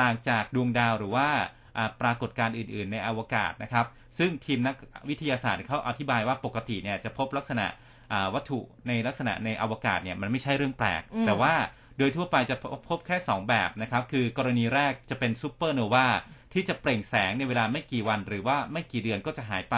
[0.00, 1.28] ต่างจากดวงดาวหรือว่า
[1.76, 3.86] อ่าปรากฏการณ์อื่น ๆ ในอวกาศนะครับ
[4.18, 4.76] ซึ่งทีมนัก
[5.08, 7.66] วิทยาศาสตร์เขาอธิบายว่าปกติเนี่ยจะพบลักษณะ
[8.12, 8.58] อ่าวัตถุ
[8.88, 11.54] ในลักษณะในอวกาศเนี่ยมันไม่ใช่เรื่องแปลกอืมแต่ว่า
[11.98, 12.56] โดยทั่วไปจะ
[12.88, 16.08] พบแค่ 2 แบบนะครับ คือกรณีแรกจะเป็นซูเปอร์โนวา
[16.54, 19.76] ที่จะเปล่งแสงในเวลาไม่กี่วัน หรือว่าไม่กี่เดือนก็จะหายไป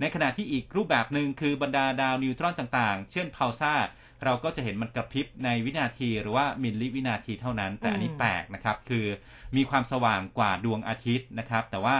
[0.00, 3.74] ในขณะที่อีกรูปแบบหนึ่งคือบรรดาดาวนิวตรอนต่างๆ เช่นพาวซ่า
[4.24, 9.06] เราก็จะเห็นมันกระพริบในวินาทีหรือว่ามิลลิวินาทีเท่านั้น แต่อันนี้แปลกนะครับ คือ
[9.56, 11.96] มีความสว่างกว่าดวงอาทิตย์นะครับ แต่ว่า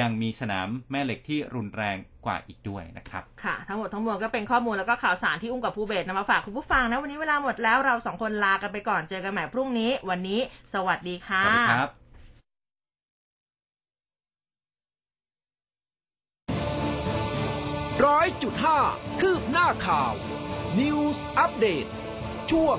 [0.00, 10.40] ยังมีสนามแม่เหล็กที่รุนแรงกว่าอีกด้วยนะครับ ค่ะ ทั้งหมดทั้งมวลก็เป็นข้อมูลแล้วก็ข่าวสารที่อุ้มกับภูเบศนำมาฝากคุณผู้ฟังนะ วันนี้เวลาหมดแล้วเราสองคนลากันไปก่อนเจอกันใหม่พรุ่งนี้ วันนี้
[10.74, 11.88] สวัสดีค่ะสวัสดีครับ
[18.06, 18.78] ร้อยจุดห้า
[19.20, 20.12] คืบหน้าข่าว
[20.78, 21.86] News อัปเดต
[22.50, 22.76] ช่วง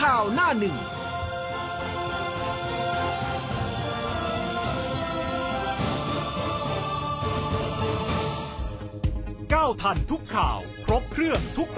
[0.00, 0.76] ข่าวหน้าหนึ่ง
[9.82, 11.68] ทันทุกข่าว ครบเครื่องทุก